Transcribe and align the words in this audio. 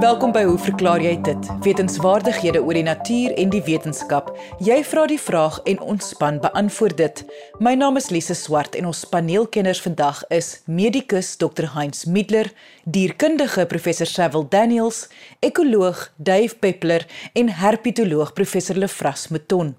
Welkom 0.00 0.30
by 0.32 0.46
Hoe 0.48 0.56
verklaar 0.56 1.02
jy 1.04 1.18
dit? 1.20 1.48
Wetenskapwaardighede 1.60 2.62
oor 2.64 2.72
die 2.72 2.86
natuur 2.86 3.34
en 3.36 3.50
die 3.52 3.60
wetenskap. 3.66 4.30
Jy 4.64 4.78
vra 4.88 5.02
die 5.10 5.18
vraag 5.20 5.58
en 5.68 5.76
ons 5.92 6.06
span 6.14 6.38
beantwoord 6.40 6.96
dit. 6.96 7.20
My 7.60 7.74
naam 7.76 8.00
is 8.00 8.08
Lise 8.08 8.32
Swart 8.38 8.78
en 8.80 8.88
ons 8.88 9.04
paneelkenners 9.12 9.82
vandag 9.84 10.24
is 10.32 10.64
medikus 10.64 11.36
Dr. 11.36 11.68
Heinz 11.74 12.08
Middler, 12.08 12.48
dierkundige 12.88 13.68
professor 13.68 14.08
Cecil 14.08 14.48
Daniels, 14.48 15.12
ekoloog 15.44 16.08
Dave 16.16 16.56
Peppler 16.56 17.04
en 17.36 17.52
herpetoloog 17.60 18.32
professor 18.32 18.80
Lefras 18.80 19.28
Meton. 19.28 19.76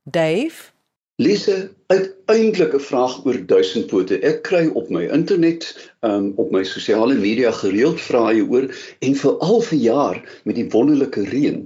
Dave 0.02 0.71
Lise, 1.20 1.69
uiteindelik 1.87 2.73
'n 2.74 2.80
vraag 2.80 3.15
oor 3.24 3.38
duisendpote. 3.47 4.16
Ek 4.24 4.38
kry 4.42 4.70
op 4.80 4.88
my 4.88 5.02
internet, 5.12 5.91
um, 6.01 6.33
op 6.41 6.48
my 6.51 6.62
sosiale 6.65 7.15
media 7.15 7.51
gereeld 7.52 8.01
vrae 8.01 8.41
oor 8.41 8.65
en 9.05 9.16
veral 9.23 9.60
vir 9.66 9.79
jaar 9.79 10.41
met 10.48 10.56
die 10.56 10.65
wonderlike 10.73 11.27
reën. 11.29 11.59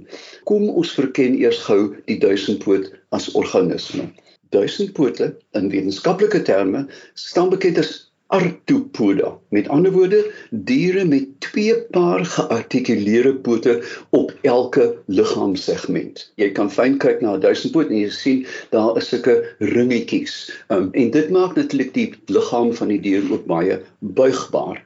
Kom 0.43 0.67
ons 0.69 0.91
verken 0.99 1.39
eers 1.39 1.61
gou 1.69 1.95
die 2.11 2.19
duisendpoot 2.19 2.91
as 3.15 3.29
organisme. 3.31 4.09
Duisendpote 4.51 5.31
in 5.55 5.71
wetenskaplike 5.71 6.41
terme 6.41 6.83
staan 7.13 7.49
bekend 7.49 7.79
as 7.79 7.93
arthropoda. 8.35 9.37
Met 9.55 9.67
ander 9.71 9.91
woorde, 9.91 10.21
diere 10.49 11.05
met 11.05 11.27
twee 11.39 11.75
paar 11.95 12.25
geartikuleerde 12.25 13.35
pote 13.45 13.75
op 14.09 14.33
elke 14.41 14.87
liggaamssegment. 15.07 16.25
Jy 16.41 16.49
kan 16.57 16.71
fyn 16.71 16.97
kyk 16.99 17.21
na 17.23 17.35
'n 17.35 17.43
duisendpoot 17.45 17.89
en 17.89 18.01
jy 18.01 18.11
sien 18.11 18.45
daar 18.75 18.97
is 18.97 19.09
sulke 19.09 19.37
ringetjies. 19.59 20.35
Um, 20.69 20.89
en 20.91 21.11
dit 21.11 21.29
maak 21.29 21.55
natuurlik 21.55 21.93
die 21.93 22.09
liggaam 22.27 22.73
van 22.73 22.91
die 22.91 22.99
dier 22.99 23.23
ook 23.31 23.45
baie 23.45 23.79
buigbaar. 23.99 24.83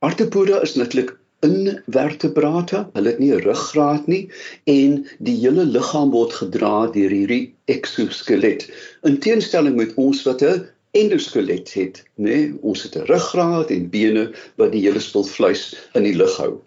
Arthropoda 0.00 0.62
is 0.62 0.74
natuurlik 0.74 1.16
invertebrate. 1.40 2.86
Hulle 2.94 3.08
het 3.08 3.18
nie 3.18 3.32
'n 3.34 3.44
ruggraat 3.44 4.06
nie 4.06 4.30
en 4.64 5.06
die 5.18 5.36
hele 5.36 5.64
liggaam 5.64 6.10
word 6.10 6.32
gedra 6.32 6.86
deur 6.86 7.10
hierdie 7.10 7.54
eksoskelet. 7.66 8.70
In 9.02 9.18
teenstelling 9.18 9.76
met 9.76 9.94
ons 9.94 10.22
wat 10.22 10.42
'n 10.42 10.66
endoskelet 11.00 11.72
het, 11.74 12.02
nê? 12.16 12.24
Nee, 12.24 12.54
ons 12.62 12.82
het 12.82 12.96
'n 12.96 13.06
ruggraat 13.10 13.70
en 13.70 13.90
bene 13.90 14.32
wat 14.56 14.72
die 14.72 14.82
hele 14.86 15.00
spul 15.00 15.24
vleis 15.24 15.74
in 15.94 16.02
die 16.02 16.16
lug 16.16 16.36
hou. 16.36 16.58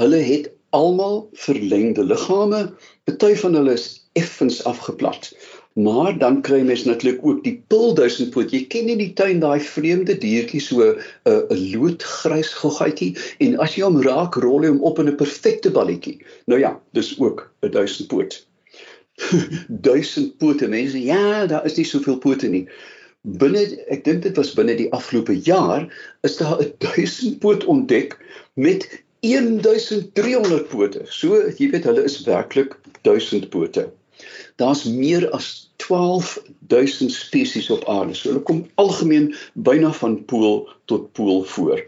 Hulle 0.00 0.20
het 0.22 0.50
almal 0.74 1.28
verlengde 1.32 2.04
liggame. 2.04 2.72
Party 3.04 3.34
van 3.34 3.54
hulle 3.54 3.72
is 3.72 4.08
effens 4.12 4.64
afgeplat. 4.64 5.30
Maar 5.74 6.18
dan 6.18 6.40
kry 6.46 6.60
mens 6.62 6.84
natuurlik 6.84 7.26
ook 7.26 7.42
die 7.44 7.56
pulduisendpoot. 7.66 8.50
Jy 8.54 8.62
ken 8.70 8.88
in 8.88 8.98
die 8.98 9.12
tuin 9.18 9.40
daai 9.42 9.60
vreemde 9.60 10.14
diertjie 10.18 10.60
so 10.62 10.82
'n 10.82 10.98
uh, 11.30 11.42
'n 11.50 11.62
loodgrys 11.74 12.52
goggaatjie 12.62 13.18
en 13.38 13.58
as 13.58 13.74
jy 13.74 13.82
hom 13.82 14.02
raak, 14.02 14.34
rol 14.34 14.62
hy 14.62 14.70
hom 14.70 14.82
op 14.82 14.98
in 14.98 15.08
'n 15.10 15.16
perfekte 15.16 15.70
balletjie. 15.70 16.22
Nou 16.46 16.60
ja, 16.60 16.80
dis 16.92 17.18
ook 17.18 17.50
'n 17.62 17.70
duisendpoot. 17.70 18.46
duisend 19.90 20.38
pote 20.38 20.68
mense. 20.68 21.02
Ja, 21.02 21.46
daar 21.46 21.66
is 21.66 21.76
nie 21.76 21.86
soveel 21.86 22.18
pote 22.18 22.48
nie 22.48 22.68
binne 23.24 23.64
ek 23.88 24.04
dink 24.04 24.22
dit 24.22 24.36
was 24.36 24.52
binne 24.56 24.76
die 24.76 24.90
afgelope 24.92 25.34
jaar 25.46 25.88
is 26.28 26.36
daar 26.36 26.60
'n 26.60 26.72
1000 26.78 27.38
poot 27.40 27.64
ontdek 27.64 28.18
met 28.54 28.86
1300 29.24 30.68
pote. 30.68 31.02
So 31.08 31.40
jy 31.56 31.70
weet 31.72 31.84
hulle 31.84 32.04
is 32.04 32.22
werklik 32.28 32.76
1000 33.02 33.48
pote. 33.50 33.88
Daar's 34.56 34.84
meer 34.84 35.30
as 35.30 35.70
12000 35.76 37.12
spesies 37.12 37.70
op 37.70 37.84
aarde. 37.88 38.14
So 38.14 38.28
hulle 38.28 38.42
kom 38.42 38.66
algemeen 38.74 39.34
byna 39.54 39.92
van 39.92 40.24
pool 40.24 40.68
tot 40.84 41.12
pool 41.12 41.42
voor. 41.44 41.80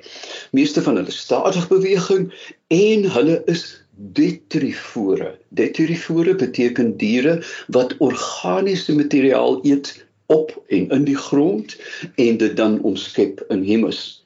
Meeste 0.51 0.83
van 0.83 0.97
hulle 0.97 1.13
stadig 1.13 1.69
beweging 1.69 2.33
en 2.69 3.11
hulle 3.11 3.43
is 3.47 3.85
detrifore. 3.97 5.39
Detrifore 5.49 6.35
beteken 6.35 6.97
diere 6.97 7.39
wat 7.69 7.97
organiese 7.99 8.95
materiaal 8.95 9.61
eet 9.65 10.06
op 10.27 10.53
en 10.67 10.89
in 10.89 11.05
die 11.05 11.17
grond 11.17 11.77
en 12.15 12.37
dit 12.37 12.57
dan 12.57 12.81
omskep 12.83 13.45
in 13.49 13.63
humus. 13.63 14.23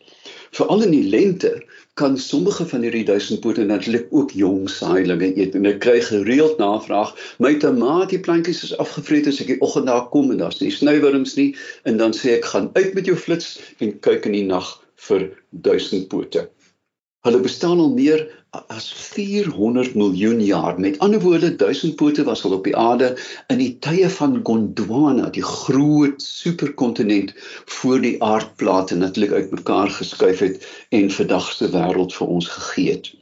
Veral 0.51 0.83
in 0.83 0.91
die 0.91 1.09
lente 1.09 1.53
kan 1.95 2.19
sommige 2.19 2.67
van 2.67 2.83
hierdie 2.83 3.05
duisendpote 3.05 3.65
natuurlik 3.65 4.07
ook 4.11 4.31
jong 4.31 4.71
saailinge 4.71 5.33
eet 5.37 5.55
en 5.59 5.67
ek 5.69 5.83
kry 5.85 5.99
gereeld 6.07 6.59
navraag 6.63 7.11
my 7.45 7.53
tamatie 7.61 8.21
plantjies 8.25 8.63
is 8.69 8.77
afgevreet 8.83 9.29
as 9.29 9.41
ek 9.45 9.53
die 9.53 9.61
oggend 9.67 9.91
daar 9.91 10.07
kom 10.15 10.31
en 10.33 10.41
daar's 10.41 10.63
nie 10.63 10.73
snywerms 10.75 11.37
nie 11.37 11.51
en 11.91 12.01
dan 12.01 12.17
sê 12.17 12.39
ek 12.39 12.49
gaan 12.55 12.71
uit 12.79 12.95
met 12.97 13.11
jou 13.11 13.19
flits 13.19 13.59
en 13.85 13.93
kyk 14.07 14.31
in 14.31 14.39
die 14.39 14.47
nag 14.49 14.71
vir 15.09 15.29
duisendpote. 15.51 16.47
Hulle 17.27 17.41
bestaan 17.45 17.81
al 17.85 17.93
meer 17.93 18.25
as 18.51 18.93
400 18.93 19.95
miljoen 19.95 20.41
jaar. 20.45 20.81
Met 20.81 20.99
ander 20.99 21.21
woorde, 21.21 21.57
duisendpote 21.57 22.25
was 22.25 22.45
al 22.45 22.53
op 22.53 22.65
die 22.65 22.77
aarde 22.77 23.11
in 23.47 23.59
die 23.63 23.77
tye 23.79 24.11
van 24.11 24.41
Gondwana, 24.43 25.31
die 25.31 25.45
groot 25.45 26.23
superkontinent 26.23 27.33
voor 27.65 28.01
die 28.01 28.17
aardplate 28.23 28.97
natuurlik 28.97 29.33
uitmekaar 29.33 29.91
geskuif 29.91 30.39
het 30.39 30.67
en 30.89 31.11
vandag 31.11 31.53
se 31.53 31.71
wêreld 31.71 32.17
vir 32.19 32.27
ons 32.27 32.49
gegee 32.49 32.91
het 32.91 33.15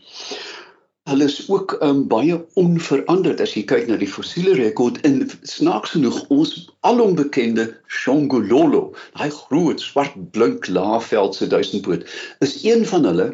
hulle 1.09 1.25
is 1.25 1.39
ook 1.49 1.77
um, 1.85 2.03
baie 2.11 2.37
onveranderd 2.61 3.41
as 3.41 3.55
jy 3.57 3.63
kyk 3.71 3.89
na 3.89 3.97
die 4.01 4.11
fossiele 4.11 4.55
rekord 4.59 5.01
in 5.09 5.23
snaaks 5.49 5.95
genoeg 5.97 6.19
ons 6.35 6.55
alombekende 6.89 7.67
Shongololo, 7.89 8.83
daai 9.17 9.33
groot 9.41 9.81
swart 9.81 10.17
blink 10.37 10.69
laafveldse 10.69 11.49
duisendpoot, 11.49 12.05
is 12.45 12.59
een 12.65 12.85
van 12.93 13.09
hulle 13.09 13.29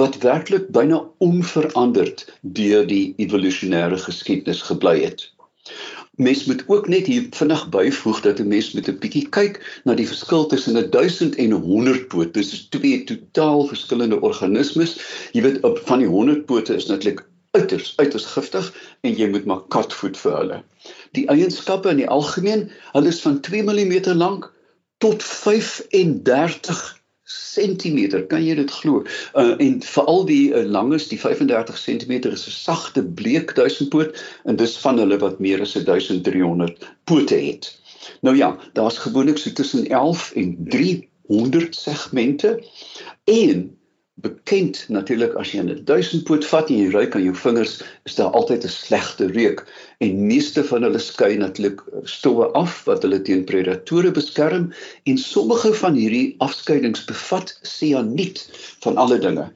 wat 0.00 0.20
werklik 0.24 0.70
byna 0.76 1.02
onveranderd 1.24 2.24
deur 2.60 2.88
die 2.88 3.12
evolusionêre 3.24 4.00
geskiedenis 4.08 4.64
gebly 4.70 4.96
het 5.04 5.28
mens 6.18 6.44
moet 6.44 6.64
ook 6.66 6.88
net 6.88 7.06
hier 7.06 7.26
vinnig 7.30 7.68
byvoeg 7.74 8.20
dat 8.20 8.40
'n 8.42 8.48
mens 8.48 8.72
met 8.72 8.88
'n 8.88 8.98
bietjie 8.98 9.28
kyk 9.28 9.80
na 9.84 9.94
die 9.94 10.06
verskil 10.06 10.46
tussen 10.46 10.76
'n 10.76 10.90
1000 10.90 11.34
en 11.34 11.54
'n 11.54 11.62
100 11.62 12.08
poot. 12.08 12.34
Dit 12.34 12.42
is 12.42 12.66
twee 12.68 13.04
totaal 13.04 13.66
verskillende 13.66 14.20
organismes. 14.20 14.98
Jy 15.32 15.42
weet 15.42 15.62
op 15.62 15.80
van 15.84 15.98
die 15.98 16.08
100 16.08 16.46
pote 16.46 16.74
is 16.74 16.86
natuurlik 16.86 17.26
uiters 17.50 17.92
uiters 17.96 18.24
giftig 18.24 18.74
en 19.00 19.14
jy 19.14 19.28
moet 19.28 19.44
maar 19.44 19.62
katvoet 19.68 20.16
vir 20.16 20.36
hulle. 20.36 20.62
Die 21.12 21.26
eienskappe 21.28 21.88
in 21.88 22.02
die 22.02 22.08
algemeen, 22.08 22.70
hulle 22.92 23.08
is 23.08 23.20
van 23.20 23.40
2 23.40 23.62
mm 23.62 24.12
lank 24.14 24.52
tot 24.98 25.22
35 25.22 26.98
sentimeter, 27.28 28.22
kan 28.26 28.44
jy 28.44 28.54
dit 28.56 28.70
glo? 28.80 29.02
Uh, 29.36 29.54
en 29.60 29.80
veral 29.84 30.24
die 30.28 30.48
uh, 30.52 30.64
langes, 30.64 31.08
die 31.10 31.20
35 31.20 31.76
cm 31.76 32.14
is 32.32 32.46
'n 32.48 32.56
sagte 32.56 33.04
bleek 33.04 33.54
duisendpoot 33.54 34.16
en 34.44 34.56
dis 34.56 34.76
van 34.84 34.98
hulle 34.98 35.18
wat 35.20 35.38
meer 35.38 35.60
as 35.60 35.76
1300 35.76 36.88
pote 37.04 37.36
het. 37.36 37.68
Nou 38.24 38.36
ja, 38.36 38.56
daar's 38.72 38.98
gewoonlik 38.98 39.38
so 39.38 39.52
tussen 39.52 39.86
11 39.86 40.32
en 40.40 40.56
300 40.68 41.76
segmente 41.76 42.64
en 43.24 43.78
bekend 44.14 44.84
natuurlik 44.88 45.34
as 45.38 45.52
jy 45.52 45.60
'n 45.62 45.84
duisendpoot 45.84 46.46
vat 46.46 46.70
en 46.70 46.78
jy 46.80 46.90
ruik 46.90 47.14
aan 47.14 47.22
jou 47.22 47.34
vingers, 47.34 47.82
is 48.04 48.14
daar 48.14 48.32
altyd 48.32 48.64
'n 48.64 48.68
slegte 48.68 49.26
reuk 49.26 49.66
en 49.98 50.26
meeste 50.26 50.62
van 50.62 50.84
hulle 50.86 50.98
skei 51.02 51.32
natuurlik 51.40 51.80
stowwe 52.06 52.46
af 52.58 52.74
wat 52.86 53.02
hulle 53.02 53.18
teen 53.26 53.40
predatore 53.48 54.12
beskerm 54.14 54.68
en 55.10 55.18
sommige 55.18 55.72
van 55.80 55.98
hierdie 55.98 56.36
afskeidings 56.44 57.02
bevat 57.08 57.50
sianiet 57.66 58.44
van 58.84 59.00
alle 59.02 59.18
dinge. 59.18 59.48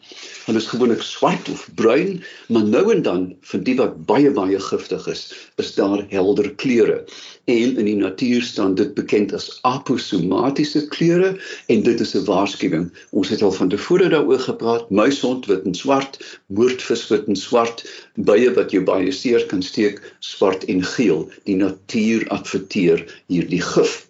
Hulle 0.48 0.58
is 0.58 0.66
gewoonlik 0.72 1.04
swart 1.06 1.50
of 1.52 1.68
bruin, 1.78 2.18
maar 2.50 2.66
nou 2.66 2.82
en 2.96 3.04
dan 3.06 3.28
vir 3.52 3.62
die 3.68 3.76
wat 3.78 3.94
baie 4.10 4.34
baie 4.34 4.58
giftig 4.66 5.06
is, 5.14 5.28
is 5.62 5.74
daar 5.78 6.02
helder 6.10 6.50
kleure 6.64 7.04
en 7.50 7.76
in 7.76 7.84
die 7.84 7.96
natuur 7.96 8.42
staan 8.42 8.74
dit 8.78 8.94
bekend 8.94 9.32
as 9.34 9.48
aposomatiese 9.66 10.84
kleure 10.94 11.32
en 11.66 11.82
dit 11.82 12.00
is 12.00 12.14
'n 12.14 12.24
waarskuwing. 12.24 12.90
Ons 13.10 13.28
het 13.28 13.42
al 13.42 13.52
van 13.52 13.68
tevore 13.68 14.08
daaroor 14.08 14.38
gepraat, 14.38 14.90
muishond 14.90 15.46
wit 15.46 15.64
en 15.64 15.74
swart, 15.74 16.38
moordvis 16.46 17.08
wit 17.08 17.26
en 17.26 17.36
swart, 17.36 17.84
bye 18.14 18.54
wat 18.54 18.70
jou 18.70 18.84
baie 18.84 19.10
seer 19.12 19.46
kan 19.46 19.62
steek, 19.62 19.98
swart 20.32 20.64
en 20.72 20.82
geel. 20.94 21.28
Die 21.48 21.56
natuur 21.56 22.26
adverteer 22.28 23.04
hierdie 23.32 23.62
gif. 23.72 24.00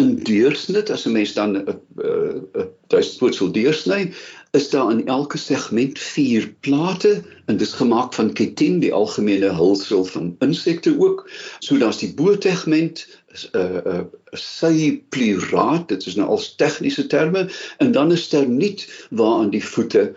In 0.00 0.16
deursnit 0.26 0.90
as 0.90 1.04
'n 1.06 1.12
mens 1.14 1.32
dan 1.34 1.56
'n 1.56 1.68
'n 1.68 2.70
duisendpoot 2.90 3.34
sou 3.34 3.50
deursny, 3.50 4.12
is 4.54 4.70
daar 4.70 4.90
in 4.90 5.06
elke 5.06 5.38
segment 5.38 5.98
4 5.98 6.54
plate 6.60 7.22
en 7.46 7.56
dit 7.56 7.66
is 7.66 7.72
gemaak 7.72 8.12
van 8.14 8.30
chitin, 8.34 8.78
die 8.78 8.92
algemene 8.92 9.50
hulsel 9.54 10.04
van 10.04 10.36
insekte 10.38 10.94
ook. 10.98 11.30
So 11.58 11.78
daar's 11.78 11.98
die 11.98 12.14
bo-segment 12.14 13.06
is 13.32 13.48
'n 13.52 13.58
uh, 13.58 13.80
'n 13.84 13.88
uh, 13.94 14.04
sy 14.32 15.02
pluraat, 15.08 15.88
dit 15.88 16.06
is 16.06 16.14
nou 16.14 16.28
al 16.28 16.42
tegniese 16.56 17.06
terme 17.06 17.50
en 17.78 17.92
dan 17.92 18.12
is 18.12 18.28
daar 18.28 18.48
nie 18.48 18.76
waaraan 19.10 19.50
die 19.50 19.64
voete 19.64 20.14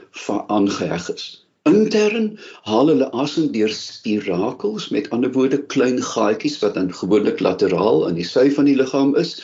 aangeheg 0.47 1.13
is. 1.13 1.46
Intern 1.67 2.27
haal 2.69 2.91
hulle 2.91 3.07
asem 3.23 3.49
deur 3.55 3.73
spirakels, 3.75 4.87
met 4.95 5.09
ander 5.15 5.31
woorde 5.35 5.59
klein 5.73 5.99
gaatjies 6.09 6.57
wat 6.63 6.77
dan 6.79 6.93
gewoonlik 6.99 7.43
lateraal 7.43 8.05
aan 8.07 8.19
die 8.19 8.27
sy 8.27 8.47
van 8.55 8.69
die 8.69 8.77
liggaam 8.79 9.13
is 9.23 9.35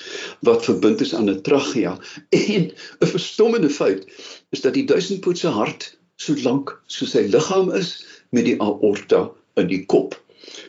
wat 0.48 0.66
verbind 0.70 1.04
is 1.06 1.14
aan 1.18 1.30
'n 1.34 1.42
trachea. 1.50 1.98
En 2.40 2.72
'n 2.72 3.12
verstommende 3.16 3.70
feit 3.70 4.08
is 4.56 4.62
dat 4.62 4.74
die 4.80 4.88
duisendpootse 4.94 5.52
hart 5.60 5.92
so 6.16 6.36
lank 6.48 6.75
soos 6.88 7.16
sy 7.18 7.28
liggaam 7.36 7.72
is 7.84 7.96
met 8.31 8.46
die 8.50 8.60
aorta 8.62 9.30
in 9.60 9.68
die 9.68 9.86
kop 9.86 10.19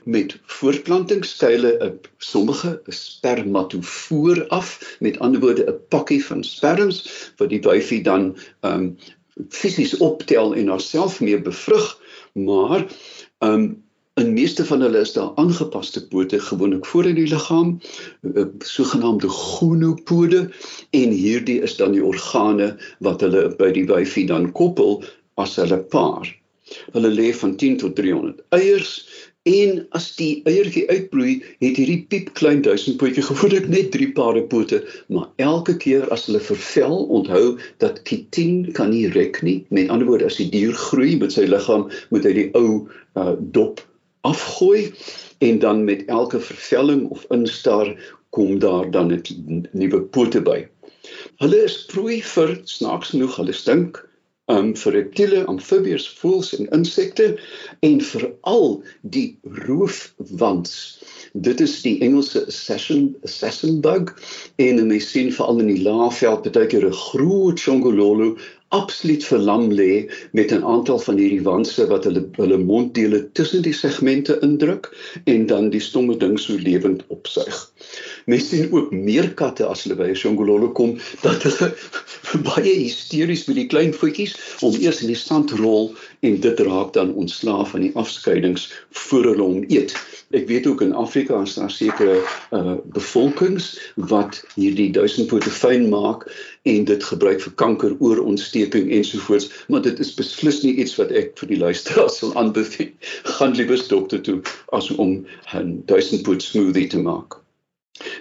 met 0.04 0.36
voortplantingsstyle 0.58 1.70
'n 1.86 1.98
sommige 2.18 2.80
spermatofoor 2.86 4.46
af 4.48 4.96
met 5.00 5.18
ander 5.18 5.40
woorde 5.40 5.64
'n 5.70 5.80
pakkie 5.88 6.24
van 6.24 6.44
sperms 6.44 6.98
wat 7.36 7.48
die 7.48 7.60
wyfie 7.60 8.02
dan 8.02 8.36
um 8.60 8.96
fisies 9.48 9.96
optel 9.98 10.54
en 10.54 10.68
haarself 10.68 11.20
mee 11.20 11.40
bevrug, 11.40 11.88
maar 12.32 12.86
um 13.38 13.84
in 14.14 14.30
meeste 14.32 14.62
van 14.64 14.80
hulle 14.80 15.00
is 15.02 15.12
daar 15.12 15.32
aangepaste 15.42 16.06
pote 16.08 16.38
gewoonlik 16.40 16.86
voor 16.86 17.06
in 17.10 17.16
die 17.18 17.26
liggaam, 17.26 17.80
eh, 18.34 18.44
sogenaamde 18.58 19.28
gonopode 19.28 20.44
en 20.90 21.10
hierdie 21.10 21.60
is 21.66 21.74
dan 21.76 21.96
die 21.96 22.04
organe 22.04 22.76
wat 23.02 23.24
hulle 23.26 23.48
by 23.58 23.72
die 23.74 23.86
wyfie 23.90 24.26
dan 24.30 24.52
koppel 24.54 25.02
as 25.34 25.56
hulle 25.58 25.80
paar. 25.90 26.30
Hulle 26.94 27.10
lê 27.10 27.32
van 27.34 27.56
10 27.58 27.76
tot 27.82 27.96
300 27.98 28.38
eiers 28.54 28.92
En 29.44 29.82
as 29.92 30.06
die 30.16 30.40
eiertjie 30.48 30.86
uitbroei, 30.88 31.34
het 31.60 31.76
hierdie 31.76 31.98
piep 32.08 32.30
klein 32.38 32.62
duisendpootjie 32.64 33.26
gewoonlik 33.26 33.66
net 33.68 33.90
drie 33.92 34.08
pare 34.16 34.40
pote, 34.48 34.78
maar 35.12 35.26
elke 35.36 35.74
keer 35.82 36.06
as 36.14 36.24
hulle 36.28 36.40
vervel, 36.40 37.02
onthou 37.12 37.58
dat 37.84 38.00
chitin 38.08 38.70
kan 38.78 38.88
nie 38.94 39.10
rek 39.12 39.42
nie. 39.44 39.58
Met 39.68 39.92
ander 39.92 40.08
woorde, 40.08 40.30
as 40.32 40.40
die 40.40 40.48
dier 40.48 40.72
groei 40.86 41.18
met 41.20 41.36
sy 41.36 41.44
liggaam, 41.44 41.90
moet 42.08 42.24
hy 42.24 42.32
die 42.38 42.46
ou 42.56 42.86
uh, 43.20 43.34
dop 43.52 43.84
afgooi 44.24 44.88
en 45.44 45.60
dan 45.60 45.84
met 45.84 46.08
elke 46.08 46.40
vervelling 46.40 47.04
of 47.12 47.28
instaar 47.28 47.92
kom 48.32 48.56
daar 48.64 48.88
dan 48.90 49.12
'n 49.12 49.68
nuwe 49.76 50.00
pote 50.16 50.40
by. 50.40 50.64
Hulle 51.44 51.60
is 51.68 51.84
prooi 51.92 52.22
vir 52.32 52.56
snaaks 52.64 53.12
genoeg, 53.12 53.36
hulle 53.36 53.52
stink 53.52 54.00
um 54.52 54.74
vir 54.76 54.92
reptiele, 54.92 55.44
amfibieërs, 55.48 56.06
voëls 56.20 56.50
en 56.58 56.68
insekte 56.76 57.30
en 57.86 58.00
veral 58.04 58.82
die 59.16 59.38
roofwans. 59.64 60.74
Dit 61.32 61.62
is 61.64 61.78
die 61.82 61.96
Engelse 62.04 62.44
assassin 62.52 63.14
assassin 63.24 63.80
bug 63.84 64.12
en 64.60 64.82
mense 64.86 65.08
sien 65.14 65.32
veral 65.32 65.64
in 65.64 65.72
die 65.72 65.82
laafveld 65.86 66.50
baie 66.52 66.68
keer 66.68 66.84
'n 66.90 67.00
groot 67.06 67.60
chongololo 67.60 68.36
absoluut 68.74 69.24
verlam 69.24 69.68
lê 69.72 70.10
met 70.32 70.52
'n 70.52 70.64
aantal 70.64 70.98
van 71.06 71.16
hierdie 71.22 71.42
wanse 71.42 71.86
wat 71.92 72.04
hulle 72.08 72.22
hulle 72.38 72.58
monddele 72.58 73.20
tussen 73.32 73.62
die 73.62 73.72
segmente 73.72 74.38
indruk 74.46 74.90
en 75.24 75.46
dan 75.46 75.70
die 75.70 75.80
stomme 75.80 76.16
ding 76.16 76.38
so 76.40 76.56
lewend 76.58 77.04
opsuig. 77.08 77.58
Mense 78.26 78.46
sien 78.46 78.72
ook 78.72 78.90
meer 78.90 79.28
katte 79.34 79.66
as 79.66 79.84
hulle 79.84 79.96
by 80.00 80.10
shongololo 80.14 80.72
kom 80.72 80.98
dat 81.22 81.42
hulle 81.46 81.70
baie 82.48 82.74
hysteries 82.74 83.46
met 83.46 83.60
die 83.62 83.66
klein 83.66 83.94
voetjies 83.94 84.34
om 84.60 84.74
eers 84.80 85.02
in 85.02 85.12
die 85.12 85.22
sand 85.22 85.50
rol 85.60 85.94
en 86.24 86.40
dit 86.40 86.60
raak 86.68 86.92
dan 86.96 87.12
ontslaaf 87.20 87.70
van 87.74 87.84
die 87.84 87.92
afskeidings 88.00 88.72
voor 89.04 89.24
hulle 89.30 89.42
hom 89.42 89.64
eet. 89.68 89.94
Ek 90.34 90.48
weet 90.48 90.66
ook 90.66 90.80
in 90.82 90.94
Afrika 90.96 91.42
is 91.44 91.54
daar 91.58 91.70
sekere 91.70 92.16
uh 92.56 92.76
bevolkings 92.96 93.68
wat 94.10 94.40
hierdie 94.54 94.90
duisendpote 94.96 95.52
fyn 95.52 95.88
maak 95.92 96.24
en 96.72 96.88
dit 96.88 97.04
gebruik 97.10 97.44
vir 97.44 97.54
kanker, 97.60 97.94
oorontsteking 98.00 98.90
ensovoorts, 98.90 99.50
maar 99.68 99.84
dit 99.84 100.00
is 100.00 100.14
beslis 100.16 100.62
nie 100.64 100.74
iets 100.80 100.96
wat 101.00 101.12
ek 101.12 101.36
vir 101.38 101.52
die 101.52 101.60
luisteraars 101.60 102.18
sal 102.22 102.34
aanbeveel. 102.40 102.90
Gaan 103.36 103.56
liewer 103.58 103.80
dokter 103.88 104.24
toe 104.24 104.40
as 104.72 104.90
om 104.96 105.24
'n 105.52 105.82
duisendpoot 105.86 106.42
smoothie 106.42 106.88
te 106.88 106.98
maak. 106.98 107.40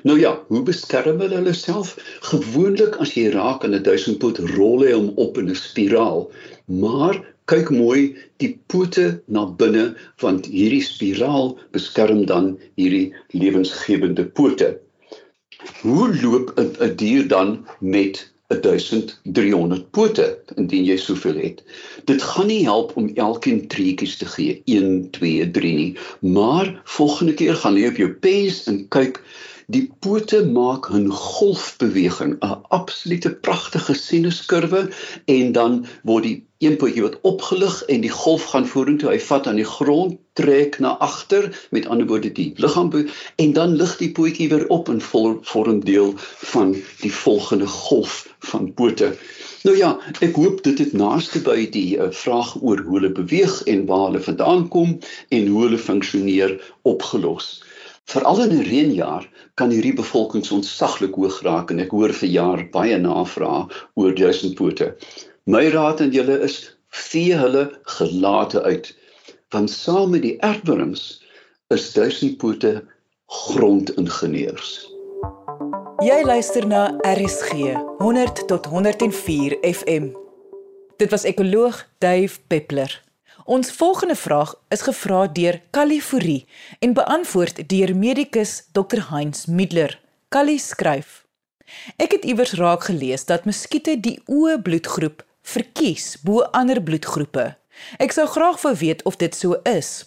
Nou 0.04 0.20
ja, 0.20 0.44
hoe 0.48 0.64
beskerm 0.64 1.20
hulle 1.20 1.40
hulle 1.40 1.54
self? 1.58 1.96
Gewoonlik 2.30 3.00
as 3.02 3.16
jy 3.18 3.32
raak 3.34 3.64
aan 3.64 3.74
'n 3.74 3.84
duisendpoot, 3.84 4.40
rol 4.54 4.84
hy 4.86 4.92
hom 4.92 5.10
op 5.16 5.38
in 5.38 5.50
'n 5.50 5.56
spiraal, 5.56 6.30
maar 6.68 7.33
kyk 7.52 7.70
mooi 7.76 8.16
die 8.42 8.54
pote 8.72 9.06
na 9.28 9.46
binne 9.60 9.86
want 10.24 10.48
hierdie 10.52 10.84
spiraal 10.86 11.54
beskerm 11.76 12.26
dan 12.30 12.54
hierdie 12.80 13.14
lewensgewende 13.36 14.26
pote. 14.40 14.70
Hoe 15.82 16.08
loop 16.22 16.54
'n 16.60 16.96
dier 16.96 17.28
dan 17.28 17.66
met 17.80 18.32
1300 18.48 19.92
pote 19.92 20.28
indien 20.56 20.86
jy 20.86 20.98
soveel 20.98 21.40
het? 21.40 21.64
Dit 22.06 22.22
gaan 22.22 22.48
nie 22.48 22.64
help 22.64 22.96
om 22.98 23.12
elkeen 23.16 23.68
treetjies 23.68 24.18
te 24.18 24.26
gee 24.26 24.62
1 24.66 25.10
2 25.12 25.52
3 25.52 25.76
nie, 25.76 25.98
maar 26.20 26.82
volgende 26.84 27.34
keer 27.34 27.56
gaan 27.56 27.80
jy 27.80 27.88
op 27.88 27.98
jou 27.98 28.12
pens 28.12 28.64
en 28.68 28.88
kyk 28.88 29.24
Die 29.68 29.90
pote 30.00 30.46
maak 30.46 30.90
'n 30.92 31.12
golfbeweging, 31.12 32.34
'n 32.40 32.64
absolute 32.70 33.32
pragtige 33.48 33.94
sinuskurwe 33.94 34.90
en 35.26 35.52
dan 35.52 35.86
word 36.04 36.24
die 36.24 36.38
een 36.64 36.76
pootjie 36.78 37.04
wat 37.04 37.20
opgelig 37.22 37.84
en 37.92 38.02
die 38.02 38.12
golf 38.12 38.44
gaan 38.52 38.68
vorentoe, 38.68 39.10
hy 39.12 39.20
vat 39.20 39.48
aan 39.48 39.60
die 39.60 39.68
grond, 39.68 40.20
trek 40.34 40.80
na 40.80 40.98
agter, 40.98 41.50
met 41.72 41.88
ander 41.88 42.08
woorde 42.08 42.32
die 42.32 42.54
liggaam 42.58 42.92
en 43.36 43.54
dan 43.54 43.76
lig 43.80 43.98
die 43.98 44.12
pootjie 44.12 44.50
weer 44.50 44.68
op 44.68 44.90
en 44.90 45.02
vorm 45.02 45.80
deel 45.84 46.14
van 46.54 46.76
die 47.02 47.14
volgende 47.14 47.68
golf 47.68 48.36
van 48.40 48.74
pote. 48.74 49.14
Nou 49.64 49.78
ja, 49.78 49.94
ek 50.20 50.36
hoop 50.36 50.64
dit 50.64 50.80
het 50.80 50.94
naaste 50.94 51.40
by 51.44 51.70
die 51.72 51.96
uh, 51.96 52.10
vraag 52.12 52.56
oor 52.62 52.82
hoe 52.84 52.98
hulle 53.00 53.12
beweeg 53.16 53.62
en 53.72 53.86
waar 53.88 54.10
hulle 54.10 54.24
vandaan 54.24 54.68
kom 54.68 54.98
en 55.30 55.48
hoe 55.48 55.62
hulle 55.68 55.80
funksioneer 55.80 56.58
opgelos. 56.82 57.62
Veral 58.12 58.42
in 58.44 58.54
'n 58.58 58.66
reënjaar 58.68 59.30
kan 59.56 59.70
hierdie 59.70 59.96
bevolkings 59.96 60.52
ontsaglik 60.52 61.16
hoog 61.16 61.42
raak 61.42 61.72
en 61.72 61.80
ek 61.80 61.92
hoor 61.96 62.14
vir 62.14 62.30
jaar 62.30 62.64
baie 62.72 62.98
navrae 62.98 63.68
oor 63.96 64.14
duisendpote. 64.16 64.96
My 65.46 65.70
raad 65.70 66.02
aan 66.02 66.12
julle 66.12 66.40
is 66.44 66.58
vee 66.90 67.36
hulle 67.36 67.72
gelate 67.98 68.62
uit 68.64 68.96
want 69.54 69.70
saam 69.70 70.10
met 70.10 70.22
die 70.22 70.38
aardwurms 70.42 71.22
is 71.70 71.94
duisendpote 71.94 72.84
grondingenieurs. 73.28 74.90
Jy 76.04 76.20
luister 76.26 76.68
na 76.68 76.88
RSG 77.08 77.74
100 78.02 78.48
tot 78.48 78.66
104 78.66 79.58
FM. 79.62 80.10
Dit 80.98 81.10
was 81.10 81.24
ekoloog 81.24 81.86
Dave 81.98 82.40
Peppler. 82.48 83.02
Ons 83.46 83.72
volgende 83.72 84.16
vraag 84.16 84.56
is 84.70 84.82
gevra 84.82 85.28
deur 85.28 85.62
Kaliforie 85.70 86.46
en 86.80 86.94
beantwoord 86.94 87.70
deur 87.70 87.96
medikus 87.96 88.64
Dr 88.72 89.10
Heinz 89.10 89.46
Middler. 89.46 90.00
Kali 90.30 90.58
skryf: 90.58 91.26
Ek 91.98 92.12
het 92.12 92.24
iewers 92.24 92.54
raak 92.54 92.84
gelees 92.84 93.26
dat 93.26 93.46
muskiete 93.46 93.98
die 94.00 94.22
oë 94.30 94.62
bloedgroep 94.62 95.26
verkies 95.42 96.18
bo 96.24 96.46
ander 96.54 96.82
bloedgroepe. 96.82 97.56
Ek 97.98 98.16
sou 98.16 98.28
graag 98.28 98.62
wou 98.62 98.76
weet 98.80 99.04
of 99.04 99.18
dit 99.18 99.36
so 99.36 99.60
is. 99.68 100.06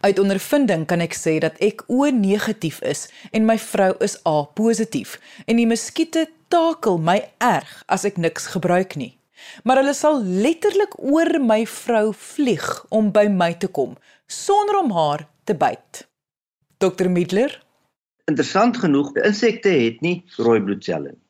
Uit 0.00 0.18
ondervinding 0.18 0.86
kan 0.86 1.00
ek 1.00 1.16
sê 1.18 1.38
dat 1.42 1.58
ek 1.62 1.82
O 1.88 2.06
negatief 2.10 2.82
is 2.82 3.08
en 3.32 3.46
my 3.48 3.58
vrou 3.58 3.94
is 4.04 4.20
A 4.26 4.44
positief 4.54 5.18
en 5.46 5.58
die 5.58 5.66
muskiete 5.66 6.28
takel 6.52 6.98
my 6.98 7.20
erg 7.38 7.82
as 7.86 8.04
ek 8.04 8.20
niks 8.20 8.52
gebruik 8.54 8.94
nie 9.00 9.14
maar 9.64 9.80
hulle 9.82 9.94
sal 9.94 10.22
letterlik 10.22 10.98
oor 10.98 11.40
my 11.40 11.62
vrou 11.66 12.12
vlieg 12.12 12.66
om 12.90 13.12
by 13.12 13.26
my 13.28 13.52
te 13.54 13.68
kom 13.68 13.96
sonder 14.26 14.78
om 14.80 14.90
haar 14.94 15.28
te 15.44 15.54
byt. 15.54 16.06
Dr 16.78 17.08
Middler 17.08 17.60
Interessant 18.30 18.76
genoeg, 18.80 19.12
insekte 19.20 19.68
het 19.68 20.00
nie 20.00 20.22
rooi 20.40 20.60
bloedselle 20.64 21.12
nie. 21.12 21.20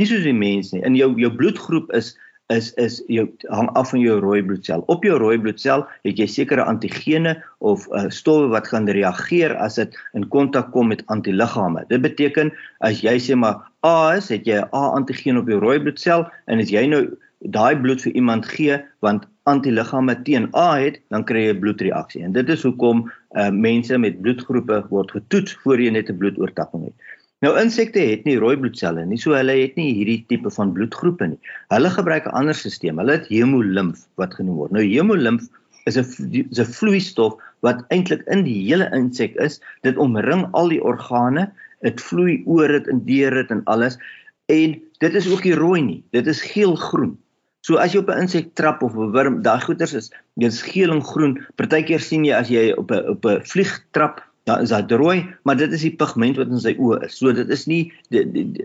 Nie 0.00 0.08
soos 0.08 0.24
die 0.24 0.34
mens 0.34 0.70
nie. 0.72 0.80
In 0.88 0.96
jou 0.96 1.12
jou 1.20 1.30
bloedgroep 1.36 1.92
is 1.92 2.14
is 2.52 2.72
is 2.80 2.98
jou 3.08 3.26
hang 3.48 3.68
af 3.78 3.90
van 3.92 4.00
jou 4.00 4.18
rooi 4.20 4.42
bloedsel. 4.44 4.84
Op 4.92 5.04
jou 5.04 5.18
rooi 5.20 5.38
bloedsel 5.40 5.84
het 6.06 6.18
jy 6.20 6.26
sekere 6.28 6.64
antigene 6.64 7.36
of 7.60 7.84
uh, 7.92 8.08
stowwe 8.12 8.50
wat 8.52 8.68
gaan 8.72 8.88
reageer 8.88 9.54
as 9.56 9.78
dit 9.80 9.96
in 10.18 10.26
kontak 10.32 10.72
kom 10.72 10.90
met 10.92 11.04
antiliggame. 11.12 11.84
Dit 11.88 12.02
beteken 12.04 12.52
as 12.80 13.04
jy 13.04 13.18
sê 13.20 13.38
maar 13.38 13.60
A 13.86 14.16
is, 14.16 14.28
het 14.32 14.46
jy 14.46 14.60
'n 14.60 14.68
A 14.72 14.84
antigeen 14.98 15.38
op 15.38 15.48
jou 15.48 15.60
rooi 15.60 15.78
bloedsel 15.80 16.26
en 16.46 16.60
as 16.60 16.70
jy 16.70 16.86
nou 16.86 17.04
daai 17.50 17.76
bloed 17.80 18.02
vir 18.02 18.12
iemand 18.12 18.46
gee 18.46 18.78
want 19.00 19.26
antiliggame 19.50 20.14
teen 20.22 20.48
A 20.54 20.78
het, 20.78 21.00
dan 21.10 21.24
kry 21.24 21.46
jy 21.46 21.54
'n 21.54 21.60
bloedreaksie. 21.60 22.22
En 22.22 22.32
dit 22.32 22.48
is 22.48 22.62
hoekom 22.62 23.10
uh, 23.34 23.50
mense 23.50 23.98
met 23.98 24.20
bloedgroepe 24.22 24.84
word 24.90 25.10
getoets 25.10 25.54
voor 25.64 25.80
jy 25.80 25.90
net 25.90 26.10
'n 26.10 26.18
bloedoortapping 26.18 26.84
het. 26.84 26.94
Nou 27.42 27.58
insekte 27.58 27.98
het 27.98 28.24
nie 28.24 28.38
rooi 28.38 28.54
bloedselle 28.56 29.04
nie, 29.04 29.18
so 29.18 29.34
hulle 29.34 29.56
het 29.58 29.74
nie 29.74 29.90
hierdie 29.96 30.24
tipe 30.28 30.50
van 30.50 30.72
bloedgroepe 30.72 31.26
nie. 31.26 31.38
Hulle 31.74 31.90
gebruik 31.90 32.26
'n 32.26 32.36
ander 32.38 32.54
stelsel. 32.54 32.98
Hulle 32.98 33.12
het 33.18 33.26
hemolimf 33.26 34.06
wat 34.14 34.34
genoem 34.34 34.56
word. 34.56 34.70
Nou 34.70 34.84
hemolimf 34.84 35.48
is 35.86 35.98
'n 35.98 36.46
is 36.50 36.60
'n 36.60 36.72
vloeistof 36.78 37.34
wat 37.60 37.84
eintlik 37.88 38.22
in 38.30 38.44
die 38.44 38.62
hele 38.68 38.88
insek 38.94 39.34
is. 39.34 39.60
Dit 39.82 39.96
omring 39.96 40.46
al 40.52 40.68
die 40.68 40.82
organe. 40.82 41.50
Dit 41.80 42.00
vloei 42.00 42.42
oor 42.46 42.68
dit 42.68 42.86
en 42.86 43.04
deur 43.04 43.34
dit 43.34 43.50
en 43.50 43.64
alles. 43.64 43.98
En 44.46 44.80
dit 44.98 45.14
is 45.14 45.26
ook 45.32 45.44
nie 45.44 45.54
rooi 45.54 45.82
nie. 45.82 46.02
Dit 46.10 46.26
is 46.26 46.42
geel-groen. 46.42 47.18
So 47.62 47.78
as 47.78 47.94
jy 47.94 48.02
op 48.02 48.10
'n 48.10 48.26
insek 48.26 48.54
trap 48.58 48.82
of 48.82 48.94
'n 48.98 49.12
wurm, 49.14 49.42
daai 49.42 49.60
goeters 49.62 49.94
is 49.94 50.10
dis 50.34 50.62
geel 50.62 50.90
en 50.90 51.02
groen. 51.02 51.38
Partykeer 51.56 52.00
sien 52.00 52.24
jy 52.24 52.34
as 52.34 52.48
jy 52.48 52.72
op 52.76 52.90
'n 52.90 53.08
op 53.14 53.24
'n 53.24 53.40
vlieg 53.46 53.72
trap, 53.92 54.22
daar 54.44 54.62
is 54.62 54.70
dit 54.70 54.90
rooi, 54.90 55.26
maar 55.44 55.56
dit 55.56 55.72
is 55.72 55.82
die 55.82 55.96
pigment 55.96 56.36
wat 56.36 56.48
in 56.48 56.58
sy 56.58 56.74
oë 56.74 57.04
is. 57.06 57.18
So 57.18 57.32
dit 57.32 57.48
is 57.48 57.66
nie 57.66 57.92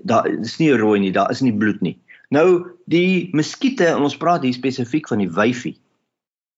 daar 0.03 0.27
is 0.27 0.57
nie 0.59 0.73
rooi 0.73 0.99
nie, 0.99 1.11
daar 1.11 1.31
is 1.31 1.41
nie 1.41 1.53
bloed 1.53 1.81
nie. 1.81 1.97
Nou 2.29 2.65
die 2.87 3.29
muskiete, 3.33 3.95
ons 3.95 4.17
praat 4.17 4.43
hier 4.43 4.53
spesifiek 4.53 5.07
van 5.07 5.19
die 5.19 5.29
wyfie. 5.29 5.77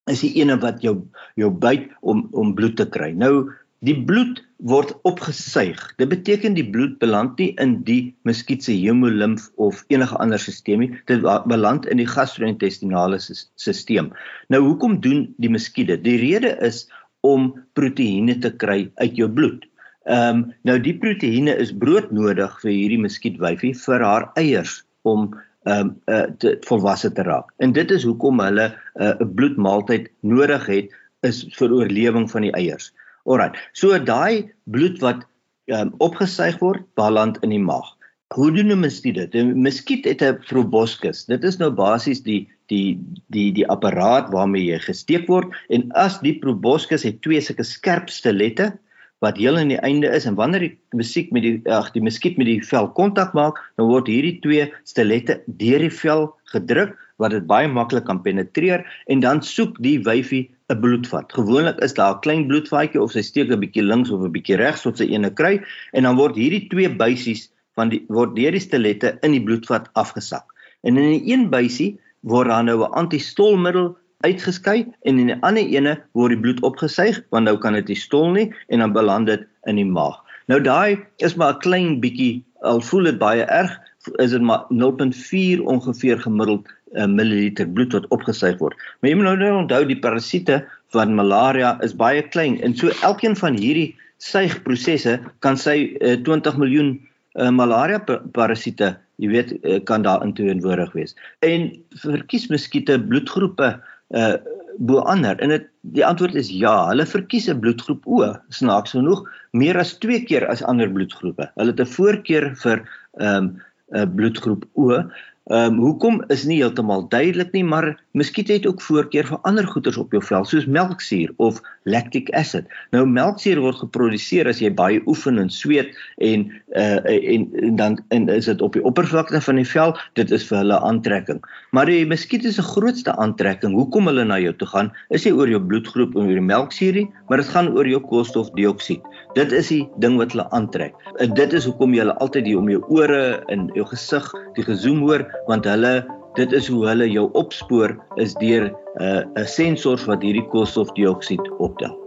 Is 0.10 0.22
die 0.22 0.34
ene 0.40 0.58
wat 0.60 0.82
jou 0.82 1.04
jou 1.36 1.52
byt 1.52 1.92
om 2.02 2.30
om 2.32 2.56
bloed 2.56 2.78
te 2.78 2.86
kry. 2.86 3.12
Nou 3.12 3.52
die 3.82 4.06
bloed 4.06 4.42
word 4.68 4.92
opgesuig. 5.08 5.80
Dit 5.98 6.10
beteken 6.12 6.56
die 6.58 6.66
bloed 6.68 6.98
beland 7.00 7.40
nie 7.40 7.54
in 7.64 7.78
die 7.88 8.14
muskiet 8.28 8.66
se 8.66 8.76
hemolimf 8.76 9.48
of 9.56 9.86
enige 9.88 10.18
ander 10.20 10.40
stelsel 10.42 10.84
nie. 10.84 10.92
Dit 11.08 11.24
beland 11.48 11.88
in 11.88 12.02
die 12.02 12.08
gastro-intestinale 12.10 13.20
stelsel. 13.24 14.12
Nou 14.52 14.62
hoekom 14.66 15.00
doen 15.00 15.30
die 15.40 15.52
muskiete? 15.52 15.96
Die 16.04 16.18
rede 16.20 16.58
is 16.66 16.88
om 17.24 17.54
proteïene 17.80 18.40
te 18.44 18.52
kry 18.52 18.90
uit 19.00 19.16
jou 19.20 19.30
bloed. 19.32 19.66
Ehm 20.10 20.44
um, 20.44 20.46
nou 20.68 20.78
die 20.80 20.96
proteïene 20.98 21.56
is 21.60 21.72
broodnodig 21.76 22.54
vir 22.64 22.72
hierdie 22.72 23.04
muskietwyfie 23.04 23.76
vir 23.78 24.04
haar 24.04 24.30
eiers 24.40 24.80
om 25.08 25.30
ehm 25.68 25.92
um, 25.92 25.96
uh, 26.08 26.26
te 26.40 26.56
volwasse 26.68 27.12
te 27.16 27.24
raak. 27.28 27.52
En 27.60 27.76
dit 27.76 27.92
is 27.92 28.04
hoekom 28.08 28.40
hulle 28.44 28.72
eh, 28.72 29.12
'n 29.12 29.24
uh, 29.24 29.28
bloedmaaltyd 29.36 30.10
nodig 30.22 30.66
het 30.68 30.96
is 31.28 31.44
vir 31.60 31.72
oorlewing 31.72 32.30
van 32.32 32.48
die 32.48 32.56
eiers. 32.56 32.92
Alraai. 33.26 33.56
So 33.74 33.98
daai 33.98 34.52
bloed 34.66 35.00
wat 35.02 35.26
um, 35.72 35.94
opgesuig 36.00 36.60
word, 36.60 36.86
beland 36.96 37.40
in 37.46 37.54
die 37.56 37.62
maag. 37.62 37.96
Hoe 38.36 38.52
doen 38.54 38.72
'n 38.72 38.80
muskiet 38.80 39.16
dit? 39.16 39.36
'n 39.36 39.62
Muskiet 39.62 40.06
het 40.06 40.22
'n 40.22 40.38
proboscis. 40.48 41.26
Dit 41.26 41.44
is 41.44 41.58
nou 41.58 41.72
basies 41.72 42.22
die 42.22 42.48
die 42.70 43.00
die 43.34 43.52
die 43.52 43.68
apparaat 43.68 44.30
waarmee 44.30 44.70
jy 44.70 44.80
gesteek 44.80 45.28
word 45.28 45.50
en 45.70 45.90
as 45.98 46.20
die 46.22 46.38
proboscis 46.40 47.04
het 47.04 47.22
twee 47.22 47.42
sulke 47.42 47.64
skerp 47.64 48.10
stilette 48.10 48.78
wat 49.20 49.38
heel 49.38 49.58
aan 49.58 49.74
die 49.74 49.82
einde 49.84 50.08
is 50.08 50.26
en 50.26 50.36
wanneer 50.36 50.60
die 50.60 50.78
musiek 50.96 51.32
met 51.32 51.44
die 51.44 51.58
ag 51.68 51.92
die 51.92 52.04
muskiet 52.04 52.38
met 52.38 52.48
die 52.48 52.62
vel 52.64 52.88
kontak 52.96 53.34
maak, 53.34 53.58
dan 53.76 53.90
word 53.90 54.08
hierdie 54.08 54.40
twee 54.46 54.70
stilette 54.88 55.42
deur 55.60 55.80
die 55.80 55.92
vel 55.92 56.30
gedruk 56.54 56.96
wat 57.20 57.36
dit 57.36 57.48
baie 57.48 57.68
maklik 57.68 58.06
kan 58.08 58.22
penetreer 58.24 58.86
en 59.12 59.20
dan 59.20 59.42
soek 59.44 59.76
die 59.84 59.98
wyfie 60.06 60.48
'n 60.70 60.80
bloedvat. 60.80 61.34
Gewoonlik 61.34 61.80
is 61.86 61.94
daar 61.94 62.16
'n 62.16 62.20
klein 62.26 62.48
bloedvatjie 62.48 63.02
of 63.02 63.12
sy 63.12 63.22
steek 63.22 63.50
'n 63.52 63.60
bietjie 63.60 63.84
links 63.84 64.10
of 64.10 64.22
'n 64.22 64.32
bietjie 64.32 64.58
regs 64.58 64.82
tot 64.86 64.98
sy 64.98 65.08
ene 65.10 65.32
kry 65.34 65.62
en 65.94 66.04
dan 66.04 66.16
word 66.16 66.36
hierdie 66.36 66.68
twee 66.70 66.90
buisies 66.90 67.50
van 67.76 67.90
die 67.90 68.04
word 68.08 68.36
deur 68.36 68.52
die 68.52 68.62
stilette 68.62 69.18
in 69.22 69.32
die 69.32 69.44
bloedvat 69.44 69.90
afgesak. 69.94 70.46
En 70.84 70.98
in 70.98 71.10
die 71.18 71.34
een 71.34 71.50
buisie 71.50 72.00
word 72.22 72.48
daar 72.48 72.64
nou 72.64 72.78
'n 72.84 72.94
antistolmiddel 73.02 73.98
uitgeskei 74.22 74.86
en 75.08 75.20
in 75.20 75.28
die 75.28 75.42
ander 75.42 75.64
ene 75.64 75.98
word 76.14 76.36
die 76.36 76.42
bloed 76.44 76.62
opgesuig 76.62 77.22
want 77.30 77.46
nou 77.46 77.58
kan 77.58 77.74
dit 77.74 77.88
nie 77.88 77.96
stol 77.96 78.32
nie 78.32 78.54
en 78.68 78.80
dan 78.80 78.94
beland 78.94 79.28
dit 79.28 79.48
in 79.66 79.76
die 79.76 79.86
maag. 79.86 80.22
Nou 80.48 80.62
daai 80.62 81.00
is 81.18 81.36
maar 81.36 81.54
'n 81.54 81.60
klein 81.60 82.00
bietjie 82.00 82.44
al 82.62 82.82
voel 82.82 83.04
dit 83.04 83.18
baie 83.18 83.44
erg 83.44 83.80
is 84.18 84.32
dit 84.32 84.42
maar 84.42 84.66
0.4 84.70 85.62
ongeveer 85.64 86.20
gemiddeld 86.20 86.68
uh, 86.96 87.08
milliliter 87.08 87.68
bloed 87.68 87.94
wat 87.94 88.08
opgesuig 88.16 88.60
word. 88.60 88.78
Maar 89.00 89.12
jy 89.12 89.16
moet 89.20 89.30
nou, 89.30 89.38
nou 89.42 89.54
onthou 89.64 89.84
die 89.90 90.00
parasiete 90.00 90.62
van 90.96 91.16
malaria 91.18 91.76
is 91.86 91.96
baie 91.98 92.24
klein 92.34 92.60
en 92.66 92.76
so 92.76 92.94
elkeen 93.06 93.36
van 93.40 93.58
hierdie 93.60 93.94
suigprosesse 94.24 95.20
kan 95.46 95.58
sy 95.58 95.96
uh, 96.02 96.18
20 96.28 96.58
miljoen 96.60 96.96
uh, 97.38 97.50
malaria 97.54 98.02
parasiete, 98.36 98.96
jy 99.22 99.34
weet, 99.34 99.54
uh, 99.64 99.80
kan 99.86 100.04
daar 100.08 100.24
inteenwoordig 100.26 100.94
wees. 100.98 101.16
En 101.46 101.72
verkies 102.06 102.50
muskiete 102.52 103.00
bloedgroepe 103.00 103.76
uh 104.18 104.38
bo 104.80 105.02
ander 105.12 105.40
en 105.44 105.52
dit 105.52 105.66
die 105.96 106.06
antwoord 106.06 106.38
is 106.40 106.50
ja, 106.54 106.72
hulle 106.88 107.06
verkies 107.06 107.50
'n 107.52 107.60
bloedgroep 107.60 108.06
O, 108.08 108.30
snaaks 108.50 108.96
genoeg, 108.96 109.26
meer 109.52 109.78
as 109.78 109.98
2 110.00 110.24
keer 110.30 110.46
as 110.48 110.64
ander 110.64 110.88
bloedgroepe. 110.88 111.50
Hulle 111.60 111.74
het 111.74 111.82
'n 111.84 111.94
voorkeur 111.96 112.56
vir 112.64 112.84
ehm 113.20 113.36
um, 113.36 113.48
'n 113.92 114.16
bloedgroep 114.16 114.64
O 114.76 115.04
Ehm 115.50 115.74
um, 115.74 115.78
hoekom 115.82 116.20
is 116.30 116.44
nie 116.46 116.60
heeltemal 116.60 117.08
duidelik 117.10 117.56
nie, 117.56 117.64
maar 117.66 117.96
muskiet 118.14 118.52
het 118.54 118.68
ook 118.70 118.82
voorkeur 118.86 119.26
vir 119.26 119.40
ander 119.50 119.66
goeders 119.66 119.98
op 119.98 120.12
jou 120.14 120.22
vel 120.22 120.44
soos 120.46 120.68
melksuur 120.70 121.32
of 121.42 121.58
lactic 121.90 122.30
acid. 122.38 122.68
Nou 122.94 123.02
melksuur 123.10 123.58
word 123.64 123.80
geproduseer 123.82 124.46
as 124.52 124.60
jy 124.62 124.70
baie 124.70 125.00
oefen 125.10 125.42
en 125.42 125.50
sweet 125.50 125.90
en 126.22 126.46
uh 126.78 127.00
en, 127.10 127.48
en 127.64 127.76
dan 127.80 127.98
en 128.14 128.30
is 128.30 128.46
dit 128.46 128.62
op 128.62 128.78
die 128.78 128.84
oppervlakte 128.86 129.42
van 129.42 129.58
die 129.58 129.66
vel, 129.66 129.96
dit 130.22 130.30
is 130.38 130.46
vir 130.52 130.60
hulle 130.60 130.78
aantrekking. 130.86 131.42
Maar 131.74 131.90
die 131.90 132.06
muskiet 132.06 132.46
se 132.46 132.62
grootste 132.62 133.16
aantrekking, 133.18 133.74
hoekom 133.74 134.06
hulle 134.06 134.28
na 134.30 134.38
jou 134.38 134.54
toe 134.54 134.70
gaan, 134.70 134.94
is 135.10 135.26
nie 135.26 135.34
oor 135.34 135.50
jou 135.50 135.62
bloedgroep 135.62 136.14
en 136.14 136.30
oor 136.30 136.38
die 136.38 136.46
melksuur 136.46 137.02
nie, 137.02 137.08
maar 137.30 137.42
dit 137.42 137.50
gaan 137.50 137.72
oor 137.74 137.90
jou 137.90 138.04
koolstofdioksied. 138.06 139.02
Dit 139.34 139.52
is 139.54 139.74
die 139.74 139.82
ding 139.98 140.22
wat 140.22 140.34
hulle 140.34 140.46
aantrek. 140.54 140.94
En 141.18 141.34
dit 141.34 141.58
is 141.58 141.66
hoekom 141.66 141.94
jy 141.94 142.06
hulle 142.06 142.18
altyd 142.22 142.50
hier 142.50 142.62
om 142.62 142.70
jou 142.70 142.82
ore 143.02 143.42
en 143.54 143.68
jou 143.78 143.86
gesig, 143.90 144.30
die 144.58 144.66
gezoem 144.66 145.02
hoor 145.06 145.26
want 145.46 145.66
hulle 145.66 146.06
dit 146.36 146.52
is 146.52 146.68
hoe 146.68 146.88
hulle 146.88 147.10
jou 147.10 147.30
opspoor 147.34 147.98
is 148.16 148.34
deur 148.34 148.70
'n 148.70 148.76
uh, 149.04 149.24
'n 149.36 149.48
sensor 149.48 150.00
wat 150.06 150.22
hierdie 150.22 150.48
koolstofdioksied 150.48 151.52
optel. 151.58 151.98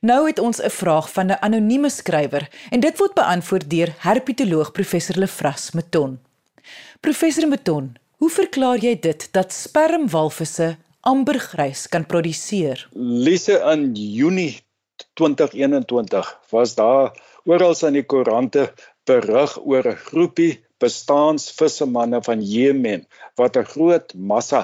Nou 0.00 0.26
het 0.26 0.38
ons 0.38 0.62
'n 0.62 0.70
vraag 0.70 1.12
van 1.12 1.26
'n 1.26 1.40
anonieme 1.40 1.90
skrywer 1.90 2.48
en 2.70 2.80
dit 2.80 2.98
word 2.98 3.14
beantwoord 3.14 3.70
deur 3.70 3.94
herpetoloog 3.98 4.72
professor 4.72 5.18
Lefras 5.18 5.70
Meton. 5.72 6.18
Professor 7.00 7.48
Meton, 7.48 7.96
hoe 8.16 8.30
verklaar 8.30 8.78
jy 8.78 8.98
dit 9.00 9.28
dat 9.32 9.52
spermwalvisse 9.52 10.76
ambergrys 11.00 11.88
kan 11.88 12.06
produseer? 12.06 12.88
Lise 12.92 13.60
in 13.72 13.94
Junie 13.94 14.60
2021 15.14 16.40
was 16.50 16.74
daar 16.74 17.12
oral 17.44 17.74
in 17.86 17.92
die 17.92 18.06
koerante 18.06 18.72
berig 19.04 19.58
oor 19.64 19.86
'n 19.88 19.96
groepie 19.96 20.64
bestaansvissemanne 20.84 22.22
van 22.28 22.46
Jemen 22.54 23.06
wat 23.40 23.56
'n 23.56 23.70
groot 23.74 24.14
massa 24.14 24.62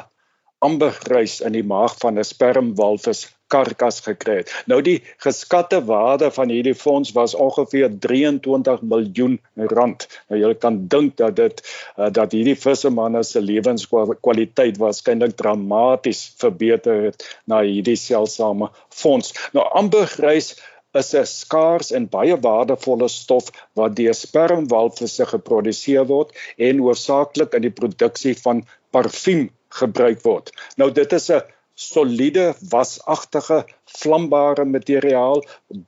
ambergrys 0.61 1.41
in 1.41 1.57
die 1.57 1.65
maag 1.65 1.97
van 2.01 2.19
'n 2.19 2.25
spermwalvis 2.25 3.29
karkas 3.51 4.01
gekry 4.05 4.37
het. 4.41 4.53
Nou 4.71 4.79
die 4.87 5.01
geskatte 5.25 5.81
waarde 5.89 6.31
van 6.31 6.53
hierdie 6.53 6.77
fonds 6.79 7.13
was 7.17 7.35
ongeveer 7.35 7.91
23 8.07 8.83
miljoen 8.93 9.39
rand. 9.75 10.07
Nou 10.29 10.41
jy 10.41 10.53
kan 10.63 10.79
dink 10.93 11.17
dat 11.21 11.37
dit 11.37 11.63
uh, 11.99 12.11
dat 12.15 12.37
hierdie 12.37 12.57
vissemanne 12.59 13.23
se 13.27 13.43
lewenskwaliteit 13.43 14.79
waarskynlik 14.79 15.37
dramaties 15.41 16.23
verbeter 16.43 17.03
het 17.09 17.27
na 17.51 17.63
hierdie 17.67 17.99
seldsame 17.99 18.71
fonds. 18.89 19.35
Nou 19.57 19.67
ambergrys 19.83 20.55
is 20.99 21.15
'n 21.15 21.27
skaars 21.27 21.93
en 21.99 22.09
baie 22.17 22.37
waardevolle 22.47 23.09
stof 23.09 23.51
wat 23.79 23.97
deur 24.01 24.15
spermwalvisse 24.15 25.27
geproduseer 25.33 26.07
word 26.11 26.35
en 26.59 26.83
hoofsaaklik 26.87 27.55
in 27.59 27.67
die 27.69 27.77
produksie 27.81 28.35
van 28.43 28.65
parfuum 28.91 29.49
gebruik 29.81 30.23
word. 30.25 30.51
Nou 30.77 30.91
dit 30.91 31.13
is 31.13 31.31
'n 31.31 31.43
soliede 31.75 32.55
wasagtige 32.71 33.65
vlambare 34.01 34.65
materiaal 34.65 35.45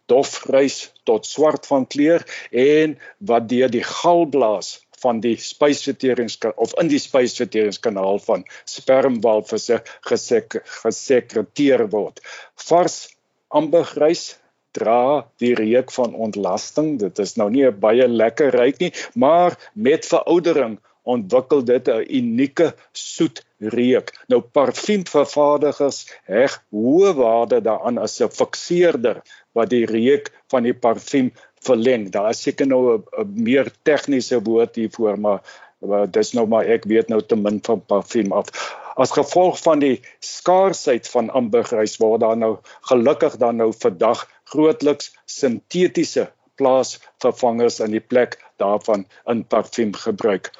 dofgrys 0.06 0.92
tot 1.04 1.26
swart 1.26 1.66
van 1.66 1.86
kleur 1.86 2.24
en 2.50 2.96
wat 3.18 3.48
deur 3.48 3.70
die 3.70 3.84
galblaas 3.84 4.78
van 5.02 5.20
die 5.20 5.36
spysverteringskanaal 5.36 6.56
of 6.56 6.74
in 6.80 6.88
die 6.88 7.00
spysverteringskanaal 7.02 8.18
van 8.26 8.44
spermwalvisse 8.64 9.82
gesek 10.08 10.60
gesekreteer 10.82 11.88
word. 11.90 12.22
Vars 12.68 13.16
ambergrys 13.48 14.38
dra 14.76 15.26
die 15.42 15.54
reuk 15.54 15.92
van 15.92 16.14
ontlasting. 16.14 16.98
Dit 16.98 17.18
is 17.18 17.36
nou 17.36 17.50
nie 17.50 17.66
'n 17.66 17.78
baie 17.80 18.08
lekker 18.08 18.50
reuk 18.50 18.78
nie, 18.80 18.92
maar 19.14 19.56
met 19.74 20.06
veroudering 20.06 20.78
ontwikkel 21.02 21.64
dit 21.64 21.88
'n 21.88 22.06
unieke 22.08 22.74
soet 22.92 23.44
reuk. 23.58 24.12
Nou 24.28 24.40
parfuumvervaardigers 24.40 26.06
heg 26.24 26.62
hoë 26.70 27.14
waarde 27.14 27.60
daaraan 27.60 27.98
as 27.98 28.20
'n 28.20 28.28
fikseerder 28.28 29.22
wat 29.52 29.70
die 29.70 29.86
reuk 29.86 30.32
van 30.48 30.62
die 30.62 30.74
parfuum 30.74 31.32
verleng. 31.60 32.10
Daar 32.10 32.30
is 32.30 32.42
seker 32.42 32.66
nou 32.66 32.98
'n 32.98 33.32
meer 33.34 33.72
tegniese 33.82 34.42
woord 34.42 34.76
hiervoor, 34.76 35.18
maar 35.18 35.40
maar 35.82 36.10
dis 36.10 36.32
nou 36.32 36.46
maar 36.46 36.64
ek 36.64 36.84
weet 36.84 37.08
nou 37.08 37.20
te 37.22 37.36
min 37.36 37.58
van 37.62 37.80
parfuum 37.86 38.32
af 38.32 38.46
as 38.94 39.10
gevolg 39.10 39.58
van 39.62 39.80
die 39.82 40.00
skaarsheid 40.20 41.08
van 41.08 41.30
ambergrys 41.30 41.96
waar 41.96 42.18
daar 42.18 42.36
nou 42.36 42.56
gelukkig 42.90 43.36
dan 43.36 43.56
nou 43.56 43.72
vandag 43.78 44.26
grootliks 44.52 45.10
sintetiese 45.26 46.28
plaasvervangers 46.60 47.80
in 47.86 47.96
die 47.96 48.04
plek 48.04 48.38
daarvan 48.62 49.06
in 49.30 49.42
parfuum 49.44 49.94
gebruik. 49.96 50.52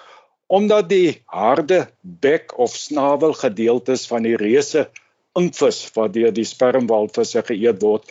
Omdat 0.53 0.89
die 0.89 1.23
harde 1.33 1.87
bek 2.01 2.53
of 2.61 2.75
snavel 2.77 3.33
gedeeltes 3.45 4.07
van 4.11 4.27
die 4.29 4.37
reuse 4.41 4.89
inkvis 5.39 5.87
wat 5.97 6.13
deur 6.17 6.33
die 6.35 6.49
spermwalvisse 6.49 7.41
geëet 7.49 7.81
word, 7.85 8.09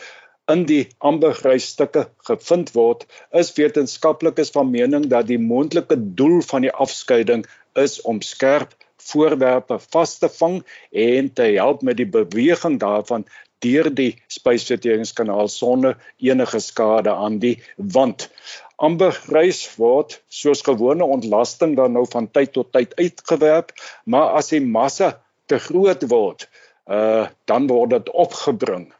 in 0.50 0.64
die 0.66 0.88
ambergrysstukke 1.06 2.08
gevind 2.26 2.72
word, 2.74 3.04
is 3.38 3.52
wetenskaplikes 3.54 4.50
van 4.56 4.72
mening 4.72 5.06
dat 5.12 5.28
die 5.30 5.38
moontlike 5.38 5.98
doel 6.18 6.40
van 6.48 6.66
die 6.66 6.72
afskeiding 6.84 7.44
is 7.78 8.00
om 8.10 8.18
skerp 8.26 8.74
voorwerpe 9.02 9.78
vas 9.94 10.18
te 10.18 10.30
vang 10.40 10.60
en 11.04 11.30
te 11.38 11.46
help 11.54 11.82
met 11.86 11.98
die 11.98 12.08
beweging 12.18 12.78
daarvan 12.82 13.24
deur 13.62 13.90
die 13.94 14.10
spysverteringskanaal 14.32 15.48
sonder 15.48 15.98
enige 16.18 16.60
skade 16.60 17.14
aan 17.14 17.38
die 17.42 17.56
wand. 17.76 18.28
Ambergrys 18.82 19.64
word 19.78 20.18
soos 20.28 20.64
gewone 20.66 21.04
ontlasting 21.04 21.76
dan 21.78 21.94
nou 21.98 22.06
van 22.10 22.30
tyd 22.30 22.52
tot 22.56 22.72
tyd 22.74 22.96
uitgewerp, 22.98 23.70
maar 24.04 24.34
as 24.40 24.50
die 24.54 24.62
massa 24.64 25.14
te 25.46 25.58
groot 25.62 26.08
word, 26.10 26.48
uh 26.90 27.28
dan 27.46 27.70
word 27.70 27.94
dit 27.94 28.10
opgebring 28.10 28.90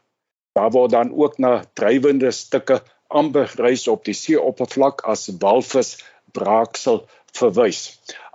Daar 0.53 0.71
word 0.71 0.91
dan 0.91 1.13
ook 1.17 1.37
na 1.37 1.63
drywende 1.73 2.31
stukke 2.31 2.81
ambergrys 3.07 3.87
op 3.87 4.03
die 4.05 4.13
seeoppervlak 4.13 5.01
as 5.09 5.25
walvis 5.41 5.95
braaksel 6.37 6.99
verwys. 7.33 7.79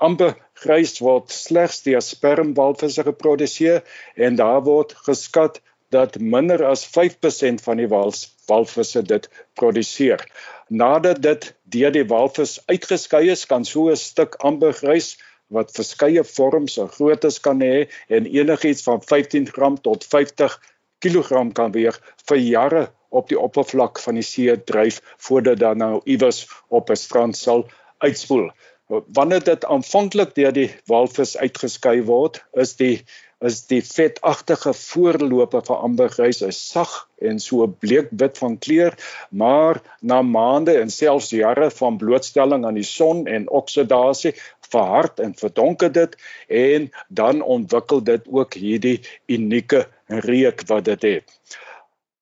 Ambergrys 0.03 0.99
word 0.99 1.31
slegs 1.31 1.85
deur 1.87 2.03
spermwalvisse 2.03 3.05
geproduseer 3.07 3.85
en 4.27 4.39
daar 4.41 4.65
word 4.67 4.97
geskat 5.07 5.63
dat 5.95 6.19
minder 6.19 6.65
as 6.65 6.87
5% 6.87 7.63
van 7.65 7.77
die 7.81 7.89
wals 7.89 8.27
walvisse 8.47 9.03
dit 9.03 9.29
produseer. 9.55 10.25
Nadat 10.69 11.23
dit 11.23 11.55
deur 11.65 11.93
die 11.93 12.07
walvis 12.09 12.59
uitgeskei 12.67 13.29
is, 13.31 13.47
kan 13.47 13.65
so 13.65 13.89
'n 13.91 13.97
stuk 13.97 14.37
ambergrys 14.51 15.17
wat 15.49 15.73
verskeie 15.73 16.25
vorms 16.25 16.77
en 16.79 16.89
groottes 16.93 17.41
kan 17.41 17.61
hê 17.65 17.89
en 18.09 18.27
enigiets 18.27 18.83
van 18.83 19.01
15 19.03 19.49
gram 19.49 19.81
tot 19.81 20.05
50 20.05 20.61
kilogram 20.99 21.53
kan 21.53 21.73
weeg 21.73 22.01
vir 22.29 22.37
jare 22.37 22.89
op 23.09 23.29
die 23.29 23.39
oppervlak 23.41 24.01
van 24.05 24.19
die 24.21 24.27
see 24.27 24.57
dryf 24.71 25.01
voordat 25.29 25.63
dan 25.63 25.79
nou 25.79 26.01
iewers 26.05 26.47
op 26.69 26.91
'n 26.91 26.97
strand 26.97 27.37
sal 27.37 27.69
uitspoel. 27.99 28.51
Wanneer 28.89 29.45
dit 29.45 29.65
aanvanklik 29.65 30.35
deur 30.35 30.53
die 30.53 30.71
walvis 30.87 31.37
uitgeskei 31.37 32.03
word, 32.03 32.45
is 32.53 32.77
die 32.77 33.05
is 33.45 33.61
die 33.71 33.83
vetagtige 33.87 34.73
voorlope 34.75 35.61
van 35.67 35.83
ambergrys 35.89 36.41
is 36.43 36.59
sag 36.71 36.95
en 37.23 37.39
so 37.43 37.67
bleekwit 37.67 38.39
van 38.39 38.57
kleur, 38.59 38.97
maar 39.31 39.79
na 40.01 40.23
maande 40.23 40.75
en 40.81 40.91
selfs 40.91 41.31
jare 41.31 41.71
van 41.71 41.99
blootstelling 42.01 42.67
aan 42.67 42.79
die 42.81 42.87
son 42.87 43.27
en 43.27 43.49
oksidasie 43.61 44.35
verhard 44.71 45.21
en 45.21 45.37
verdonker 45.39 45.93
dit 45.93 46.17
en 46.49 46.91
dan 47.09 47.43
ontwikkel 47.43 48.03
dit 48.05 48.27
ook 48.27 48.59
hierdie 48.59 48.99
unieke 49.27 49.87
reuk 50.07 50.67
wat 50.67 50.85
dit 50.91 51.03
het. 51.03 51.39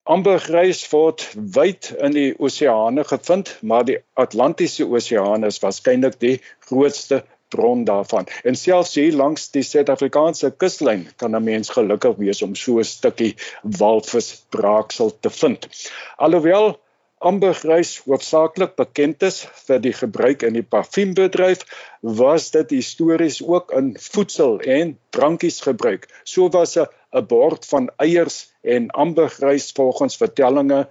Ambergrys 0.06 0.84
word 0.92 1.24
wyd 1.34 1.88
in 1.98 2.12
die 2.14 2.28
oseane 2.38 3.02
gevind, 3.08 3.48
maar 3.66 3.82
die 3.88 3.96
Atlantiese 4.14 4.86
Oseaan 4.86 5.42
is 5.48 5.58
waarskynlik 5.58 6.20
die 6.22 6.36
grootste 6.68 7.24
bron 7.48 7.84
daarvan. 7.84 8.26
En 8.44 8.56
selfs 8.56 8.94
hier 8.94 9.12
langs 9.12 9.50
die 9.54 9.62
Suid-Afrikaanse 9.62 10.50
kuslyn 10.56 11.06
kan 11.16 11.36
'n 11.36 11.44
mens 11.44 11.68
gelukkig 11.68 12.16
wees 12.16 12.42
om 12.42 12.54
so 12.54 12.78
'n 12.78 12.84
stukkie 12.84 13.36
walvisbraaksel 13.62 15.16
te 15.20 15.30
vind. 15.30 15.68
Alhoewel 16.16 16.76
ambergrys 17.18 17.98
hoofsaaklik 18.04 18.74
bekend 18.76 19.22
is 19.22 19.46
vir 19.66 19.80
die 19.80 19.92
gebruik 19.92 20.42
in 20.42 20.52
die 20.58 20.62
parfuumbedryf, 20.62 21.64
was 22.00 22.50
dit 22.50 22.70
histories 22.70 23.40
ook 23.42 23.72
in 23.72 23.94
voedsel 23.98 24.60
en 24.60 24.98
drankies 25.10 25.60
gebruik. 25.64 26.08
So 26.24 26.48
was 26.48 26.76
'n 26.76 26.86
'n 27.12 27.26
bord 27.26 27.66
van 27.66 27.90
eiers 27.96 28.52
en 28.62 28.90
ambergrys 28.90 29.72
volgens 29.72 30.16
vertellinge 30.16 30.88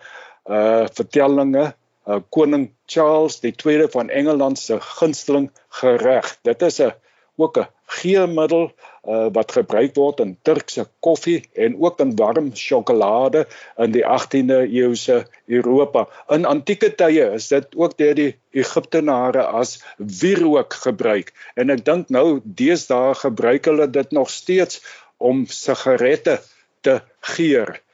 uh 0.50 0.86
vertellinge 0.94 1.74
uh, 2.08 2.20
koning 2.30 2.70
Charles 2.86 3.40
tweede 3.40 3.90
van 3.90 4.10
Engeland 4.10 4.60
se 4.60 4.80
gunsteling 4.80 5.52
gereg. 5.70 6.38
Dit 6.42 6.62
is 6.62 6.80
'n 6.82 6.94
ook 7.38 7.58
'n 7.58 7.68
geurmiddel 7.86 8.72
uh, 9.08 9.28
wat 9.32 9.52
gebruik 9.52 9.96
word 9.96 10.20
in 10.20 10.38
Turkse 10.42 10.88
koffie 11.00 11.50
en 11.54 11.78
ook 11.82 12.00
in 12.00 12.16
warm 12.16 12.50
sjokolade 12.56 13.46
in 13.78 13.92
die 13.92 14.04
18de 14.06 14.66
eeuse 14.66 15.26
Europa. 15.46 16.08
In 16.30 16.46
antieke 16.46 16.96
tye 16.96 17.30
is 17.38 17.48
dit 17.48 17.76
ook 17.76 17.98
deur 17.98 18.16
die 18.16 18.32
Egiptenare 18.52 19.46
as 19.46 19.78
wierook 19.98 20.74
gebruik 20.74 21.34
en 21.56 21.70
ek 21.70 21.86
dink 21.86 22.10
nou 22.10 22.42
deesdae 22.44 23.14
gebruik 23.22 23.66
hulle 23.66 23.90
dit 23.90 24.12
nog 24.12 24.30
steeds 24.30 24.82
om 25.18 25.46
sigarette 25.46 26.42
te 26.82 27.02
geur. 27.36 27.85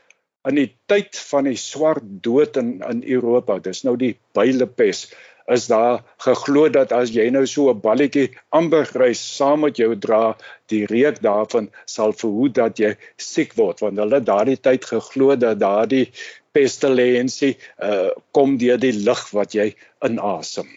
In 0.49 0.57
die 0.57 0.71
tyd 0.89 1.17
van 1.29 1.45
die 1.45 1.57
swart 1.59 2.05
dood 2.25 2.57
in 2.57 2.79
in 2.89 3.03
Europa, 3.05 3.59
dis 3.59 3.83
nou 3.85 3.93
die 3.97 4.15
bylepes 4.33 5.11
is 5.51 5.67
daar 5.67 6.01
geglo 6.23 6.69
dat 6.69 6.91
as 6.95 7.11
jy 7.13 7.27
nou 7.29 7.45
so 7.45 7.69
'n 7.69 7.81
balletjie 7.81 8.31
ambergrys 8.49 9.21
saam 9.37 9.61
met 9.65 9.77
jou 9.77 9.95
dra, 9.95 10.37
die 10.67 10.85
reuk 10.85 11.21
daarvan 11.21 11.69
sal 11.85 12.13
verhoed 12.13 12.53
dat 12.55 12.79
jy 12.79 12.95
siek 13.17 13.53
word 13.57 13.81
want 13.81 13.97
hulle 13.97 14.21
daardie 14.21 14.57
tyd 14.57 14.85
geglo 14.85 15.35
dat 15.35 15.59
daardie 15.59 16.11
pestilensie 16.51 17.57
uh, 17.83 18.09
kom 18.31 18.57
deur 18.57 18.77
die 18.77 18.93
lug 18.93 19.29
wat 19.31 19.53
jy 19.53 19.75
inasem. 20.05 20.67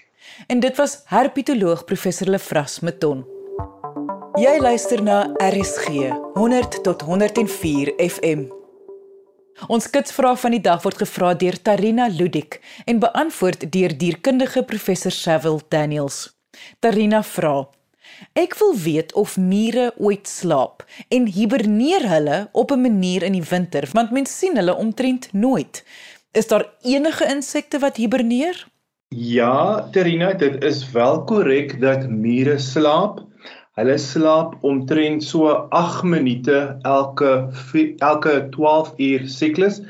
En 0.48 0.60
dit 0.60 0.76
was 0.76 1.02
herpetoloog 1.06 1.84
professor 1.84 2.28
Lefras 2.28 2.80
Meton. 2.80 3.24
Jy 4.34 4.58
luister 4.58 5.02
na 5.02 5.30
RSG 5.38 6.10
100 6.34 6.82
tot 6.82 7.02
104 7.02 7.94
FM. 7.98 8.63
Ons 9.70 9.86
kitsvraag 9.90 10.40
van 10.42 10.54
die 10.56 10.62
dag 10.62 10.82
word 10.82 10.98
gevra 10.98 11.30
deur 11.38 11.56
Tarina 11.62 12.08
Ludik 12.10 12.58
en 12.90 12.98
beantwoord 13.02 13.68
deur 13.72 13.92
dierkundige 13.98 14.64
professor 14.66 15.14
Sewil 15.14 15.60
Daniels. 15.70 16.34
Tarina 16.82 17.22
vra: 17.22 17.68
Ek 18.34 18.56
wil 18.58 18.74
weet 18.84 19.14
of 19.14 19.36
mure 19.38 19.92
ooit 19.96 20.28
slaap 20.28 20.82
en 21.08 21.30
hiberneer 21.36 22.08
hulle 22.10 22.38
op 22.52 22.72
'n 22.72 22.82
manier 22.82 23.22
in 23.22 23.38
die 23.38 23.48
winter 23.50 23.88
want 23.92 24.10
mens 24.10 24.38
sien 24.38 24.56
hulle 24.56 24.74
omtrent 24.74 25.32
nooit. 25.32 25.84
Is 26.32 26.46
daar 26.46 26.66
enige 26.82 27.24
insekte 27.30 27.78
wat 27.78 27.96
hiberneer? 27.96 28.66
Ja, 29.08 29.88
Tarina, 29.92 30.32
dit 30.32 30.62
is 30.64 30.90
wel 30.90 31.24
korrek 31.24 31.80
dat 31.80 32.08
mure 32.10 32.58
slaap. 32.58 33.20
Hulle 33.74 33.96
slaap 33.98 34.52
omtrent 34.62 35.24
so 35.26 35.48
8 35.74 36.04
minute 36.06 36.58
elke 36.86 37.30
elke 37.98 38.34
12 38.54 38.92
uur 39.02 39.24
siklus. 39.26 39.80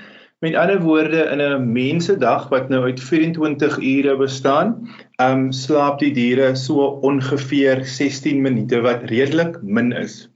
Met 0.40 0.56
ander 0.56 0.80
woorde 0.80 1.24
in 1.32 1.40
'n 1.40 1.72
mensedag 1.72 2.48
wat 2.48 2.68
nou 2.72 2.80
uit 2.84 3.00
24 3.00 3.76
ure 3.78 4.16
bestaan, 4.16 4.88
ehm 5.20 5.32
um, 5.32 5.52
slaap 5.52 5.98
die 5.98 6.12
diere 6.12 6.54
so 6.56 6.86
ongeveer 7.04 7.84
16 7.84 8.40
minute 8.42 8.80
wat 8.80 9.04
redelik 9.12 9.60
min 9.62 9.92
is. 9.92 10.28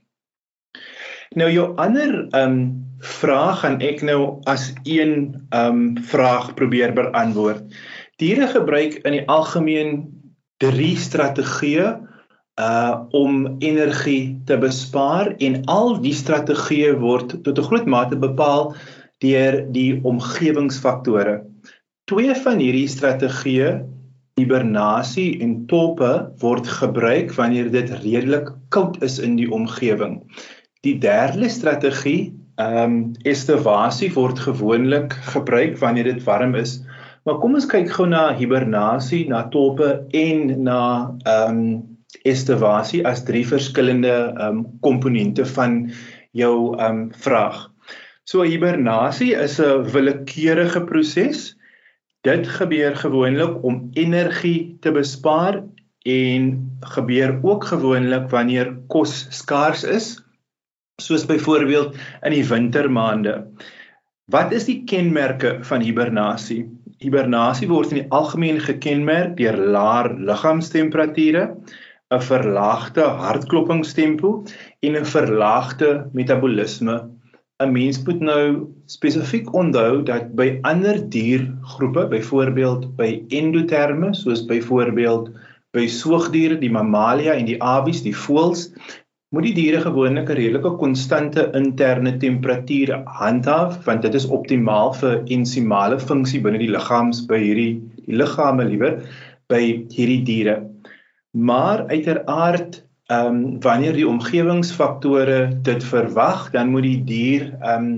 Nou 1.35 1.49
jou 1.51 1.73
ander 1.77 2.27
ehm 2.29 2.53
um, 2.53 2.85
vraag 2.99 3.59
gaan 3.59 3.81
ek 3.81 4.01
nou 4.01 4.41
as 4.45 4.73
een 4.83 5.41
ehm 5.49 5.81
um, 5.81 5.97
vraag 6.03 6.53
probeer 6.53 6.93
beantwoord. 6.93 7.65
Diere 8.21 8.47
gebruik 8.47 8.93
in 8.93 9.11
die 9.11 9.25
algemeen 9.27 10.05
drie 10.57 10.97
strategieë 10.97 12.08
uh 12.59 12.95
om 13.15 13.55
energie 13.63 14.39
te 14.45 14.57
bespaar 14.59 15.33
en 15.37 15.61
al 15.71 15.95
die 16.03 16.13
strategieë 16.13 16.97
word 16.99 17.37
tot 17.43 17.59
'n 17.59 17.67
groot 17.69 17.85
mate 17.85 18.19
bepaal 18.19 18.73
deur 19.23 19.63
die 19.71 19.99
omgewingsfaktore. 20.03 21.39
Twee 22.09 22.35
van 22.35 22.59
hierdie 22.59 22.87
strategieë, 22.87 23.71
hibernasie 24.39 25.39
en 25.43 25.65
toppe, 25.67 26.11
word 26.41 26.67
gebruik 26.67 27.33
wanneer 27.35 27.71
dit 27.71 27.91
redelik 28.03 28.49
koud 28.69 29.01
is 29.03 29.19
in 29.19 29.35
die 29.35 29.49
omgewing. 29.51 30.21
Die 30.87 30.97
derde 30.99 31.49
strategie, 31.49 32.33
ehm 32.59 32.83
um, 32.83 32.95
estivasie 33.23 34.11
word 34.15 34.39
gewoonlik 34.39 35.13
gebruik 35.33 35.77
wanneer 35.79 36.03
dit 36.03 36.23
warm 36.23 36.55
is. 36.55 36.79
Maar 37.23 37.39
kom 37.39 37.55
ons 37.55 37.67
kyk 37.67 37.91
gou 37.91 38.07
na 38.07 38.33
hibernasie, 38.35 39.27
na 39.29 39.45
toppe 39.53 40.03
en 40.11 40.63
na 40.63 40.81
ehm 41.23 41.63
um, 41.63 41.98
estivasie 42.27 43.01
as 43.07 43.23
drie 43.25 43.45
verskillende 43.47 44.13
ehm 44.33 44.45
um, 44.45 44.63
komponente 44.85 45.45
van 45.45 45.91
jou 46.37 46.75
ehm 46.77 46.85
um, 46.85 47.11
vraag. 47.13 47.67
So 48.23 48.45
hibernasie 48.45 49.33
is 49.33 49.59
'n 49.59 49.85
willekeurige 49.93 50.83
proses. 50.85 51.55
Dit 52.21 52.47
gebeur 52.47 52.95
gewoonlik 52.95 53.63
om 53.63 53.89
energie 53.93 54.77
te 54.81 54.91
bespaar 54.91 55.63
en 56.05 56.43
gebeur 56.79 57.39
ook 57.41 57.63
gewoonlik 57.63 58.29
wanneer 58.29 58.77
kos 58.87 59.27
skaars 59.29 59.83
is, 59.83 60.19
soos 61.01 61.25
byvoorbeeld 61.25 61.95
in 62.23 62.31
die 62.31 62.45
wintermaande. 62.45 63.47
Wat 64.25 64.51
is 64.51 64.65
die 64.65 64.83
kenmerke 64.83 65.57
van 65.61 65.81
hibernasie? 65.81 66.67
hibernasie 66.99 67.69
word 67.69 67.93
in 67.93 68.01
die 68.01 68.09
algemeen 68.15 68.59
gekenmerk 68.63 69.37
deur 69.39 69.55
laer 69.75 70.11
liggaamstemperature, 70.29 71.45
'n 72.15 72.21
verlaagde 72.25 73.03
hartkloppingstempo 73.23 74.29
en 74.87 74.95
'n 74.99 75.09
verlaagde 75.15 75.89
metabolisme. 76.19 76.95
'n 77.63 77.71
Mens 77.71 77.99
moet 78.05 78.21
nou 78.29 78.45
spesifiek 78.85 79.53
onthou 79.53 80.03
dat 80.03 80.31
by 80.39 80.47
ander 80.71 80.97
diergroepe, 81.15 82.07
byvoorbeeld 82.13 82.95
by 83.01 83.09
endoterme, 83.41 84.13
soos 84.15 84.45
byvoorbeeld 84.45 85.29
by 85.77 85.85
soogdiere, 85.87 86.57
die 86.57 86.71
mamalia 86.71 87.33
en 87.33 87.45
die 87.45 87.61
avies, 87.61 88.01
die 88.01 88.15
voëls, 88.15 88.69
moet 89.35 89.45
die 89.45 89.53
diere 89.53 89.81
gewoonlik 89.83 90.29
'n 90.29 90.37
redelike 90.39 90.71
konstante 90.81 91.43
interne 91.59 92.17
temperatuur 92.17 92.95
handhaaf 93.19 93.77
want 93.85 94.01
dit 94.01 94.15
is 94.19 94.25
optimaal 94.37 94.93
vir 95.01 95.19
ensimale 95.37 95.99
funksie 95.99 96.41
binne 96.41 96.57
die 96.63 96.71
liggaams 96.73 97.21
by 97.29 97.37
hierdie 97.43 97.73
die 98.07 98.17
liggame 98.23 98.65
liewer 98.71 98.97
by 99.53 99.61
hierdie 99.93 100.23
diere. 100.31 100.55
Maar 101.39 101.87
uiteraard 101.87 102.83
ehm 103.09 103.35
um, 103.35 103.59
wanneer 103.65 103.93
die 103.97 104.07
omgewingsfaktore 104.07 105.59
dit 105.65 105.83
verwag, 105.83 106.49
dan 106.53 106.69
moet 106.69 106.85
die 106.85 107.03
dier 107.03 107.45
ehm 107.59 107.85
um, 107.85 107.93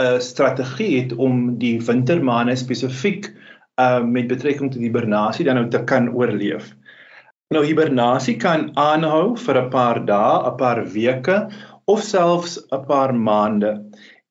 'n 0.00 0.20
strategie 0.20 1.00
het 1.00 1.12
om 1.14 1.58
die 1.58 1.78
wintermaande 1.84 2.56
spesifiek 2.56 3.30
ehm 3.74 4.02
uh, 4.02 4.10
met 4.16 4.26
betrekking 4.26 4.72
tot 4.72 4.80
hibernasie 4.80 5.44
dan 5.44 5.54
nou 5.60 5.68
te 5.68 5.84
kan 5.84 6.10
oorleef. 6.12 6.74
Nou 7.52 7.64
hibernasie 7.64 8.36
kan 8.36 8.70
aanhou 8.76 9.36
vir 9.36 9.58
'n 9.62 9.70
paar 9.70 10.04
dae, 10.04 10.50
'n 10.50 10.56
paar 10.56 10.80
weke 10.96 11.38
of 11.84 12.02
selfs 12.02 12.58
'n 12.72 12.84
paar 12.86 13.14
maande. 13.14 13.72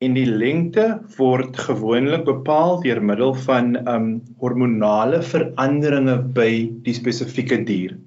En 0.01 0.13
die 0.13 0.25
lengte 0.25 0.85
word 1.17 1.57
gewoonlik 1.57 2.23
bepaal 2.25 2.81
deur 2.81 3.01
middel 3.09 3.33
van 3.33 3.75
um 3.87 4.07
hormonale 4.41 5.21
veranderinge 5.21 6.17
by 6.37 6.51
die 6.87 6.93
spesifieke 6.93 7.63
dier. 7.65 7.97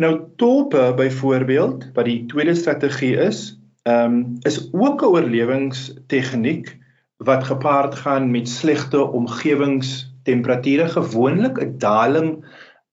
Nou 0.00 0.20
tope 0.36 0.92
byvoorbeeld 0.96 1.90
wat 1.92 2.04
die 2.08 2.24
tweede 2.26 2.54
strategie 2.54 3.16
is, 3.16 3.58
um 3.84 4.38
is 4.48 4.68
ook 4.72 5.02
'n 5.02 5.04
oorlewingstegniek 5.04 6.78
wat 7.16 7.44
gepaard 7.44 7.94
gaan 7.94 8.30
met 8.30 8.48
slegte 8.48 9.10
omgewingstemperature, 9.10 10.88
gewoonlik 10.88 11.60
'n 11.60 11.74
daling 11.78 12.44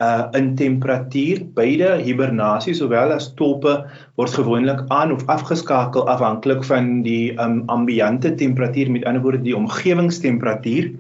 uh 0.04 0.28
in 0.32 0.56
temperatuur. 0.56 1.46
Beide 1.54 1.96
hibernasie 2.04 2.74
sowel 2.74 3.12
as 3.12 3.34
toppe 3.34 3.88
word 4.16 4.34
gewoonlik 4.34 4.84
aan 4.88 5.12
of 5.12 5.26
afgeskakel 5.26 6.08
afhanklik 6.08 6.64
van 6.64 7.02
die 7.02 7.40
um 7.40 7.64
ambiante 7.66 8.36
temperatuur 8.36 8.92
met 8.92 9.06
ander 9.06 9.22
woorde 9.22 9.42
die 9.42 9.56
omgewingstemperatuur 9.56 10.92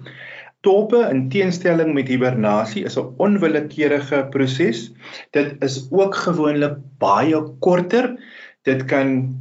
toppe 0.61 1.01
in 1.09 1.29
teenstelling 1.29 1.93
met 1.93 2.07
hibernasie 2.07 2.85
is 2.85 2.97
'n 2.97 3.13
onwillekeurige 3.17 4.27
proses 4.31 4.91
dit 5.31 5.55
is 5.63 5.87
ook 5.91 6.15
gewoonlik 6.15 6.77
baie 6.99 7.39
korter 7.59 8.17
dit 8.63 8.85
kan 8.85 9.35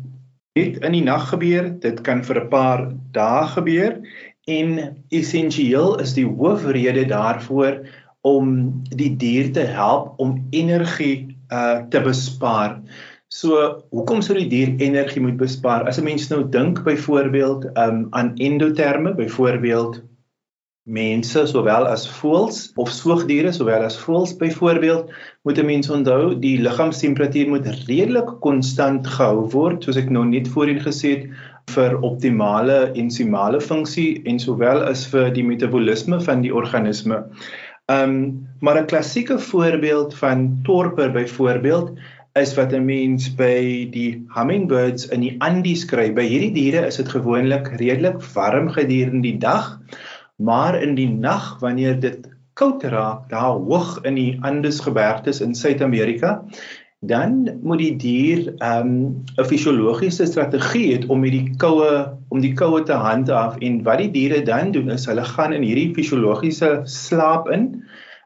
net 0.59 0.79
in 0.83 0.93
die 0.93 1.05
nag 1.05 1.29
gebeur 1.31 1.71
dit 1.81 2.01
kan 2.01 2.25
vir 2.25 2.41
'n 2.45 2.49
paar 2.49 2.81
dae 3.13 3.47
gebeur 3.57 4.01
en 4.49 4.97
essensieel 5.13 5.99
is 6.01 6.15
die 6.17 6.27
hoofrede 6.27 7.05
daarvoor 7.05 7.85
om 8.27 8.83
die 8.91 9.17
dier 9.17 9.53
te 9.53 9.67
help 9.77 10.19
om 10.19 10.47
energie 10.51 11.37
uh 11.53 11.85
te 11.89 12.01
bespaar. 12.05 12.81
So, 13.29 13.85
hoekom 13.93 14.23
sou 14.25 14.37
die 14.37 14.49
dier 14.49 14.75
energie 14.81 15.21
moet 15.23 15.37
bespaar? 15.41 15.87
As 15.89 15.99
'n 15.99 16.05
mens 16.05 16.29
nou 16.29 16.43
dink 16.49 16.83
byvoorbeeld 16.85 17.69
um 17.77 18.07
aan 18.11 18.35
endoterme, 18.37 19.15
byvoorbeeld 19.15 20.03
mense 20.89 21.43
sowel 21.51 21.87
as 21.87 22.07
voëls 22.19 22.61
of 22.81 22.91
soogdiere 22.93 23.53
sowel 23.53 23.85
as 23.85 23.99
voëls 24.01 24.33
byvoorbeeld, 24.41 25.13
moet 25.45 25.59
'n 25.61 25.67
mens 25.67 25.91
onthou 25.91 26.35
die 26.41 26.57
liggaamstemperatuur 26.65 27.49
moet 27.49 27.69
redelik 27.89 28.41
konstant 28.41 29.07
gehou 29.07 29.45
word, 29.53 29.85
soos 29.85 30.01
ek 30.01 30.11
nou 30.11 30.25
net 30.25 30.49
voorheen 30.49 30.81
gesê 30.81 31.09
het 31.17 31.25
vir 31.75 31.99
optimale 32.01 32.93
ensimale 32.97 33.61
funksie 33.61 34.23
en 34.25 34.39
sowel 34.39 34.83
as 34.83 35.07
vir 35.13 35.31
die 35.31 35.45
metabolisme 35.45 36.21
van 36.21 36.41
die 36.41 36.55
organisme. 36.55 37.25
Ehm 37.89 38.11
um, 38.11 38.47
maar 38.61 38.81
'n 38.81 38.87
klassieke 38.87 39.39
voorbeeld 39.39 40.15
van 40.15 40.59
torper 40.65 41.13
byvoorbeeld 41.13 41.93
is 42.41 42.55
wat 42.55 42.73
'n 42.73 42.85
mens 42.85 43.29
by 43.35 43.89
die 43.91 44.25
hummingbirds 44.35 45.09
in 45.09 45.21
die 45.21 45.37
Andes 45.39 45.85
kry. 45.85 46.13
By 46.13 46.27
hierdie 46.29 46.53
diere 46.53 46.87
is 46.87 46.97
dit 46.97 47.09
gewoonlik 47.09 47.69
redelik 47.81 48.23
warm 48.35 48.69
gedurende 48.69 49.23
die 49.23 49.39
dag, 49.39 49.79
maar 50.39 50.79
in 50.83 50.95
die 50.95 51.11
nag 51.11 51.59
wanneer 51.61 51.99
dit 52.01 52.29
koud 52.59 52.83
raak, 52.83 53.29
daar 53.31 53.59
hoog 53.59 53.99
in 54.07 54.19
die 54.19 54.39
Andes 54.43 54.81
gebergtes 54.83 55.41
in 55.41 55.55
Suid-Amerika, 55.55 56.43
dan 57.01 57.59
moet 57.63 57.79
die 57.79 57.97
dier 57.97 58.55
ehm, 58.59 58.91
'n 58.91 59.25
um, 59.39 59.47
fisiologiese 59.47 60.27
strategie 60.27 60.93
het 60.93 61.07
om 61.07 61.23
hierdie 61.23 61.55
koue 61.57 61.91
om 62.29 62.41
die 62.43 62.55
koue 62.55 62.83
te 62.83 62.93
handhaaf. 62.93 63.59
En 63.63 63.83
wat 63.83 63.99
die 63.99 64.11
diere 64.11 64.43
dan 64.43 64.73
doen 64.75 64.91
is 64.91 65.07
hulle 65.07 65.25
gaan 65.25 65.53
in 65.53 65.63
hierdie 65.63 65.95
fisiologiese 65.95 66.81
slaap 66.85 67.49
in 67.49 67.85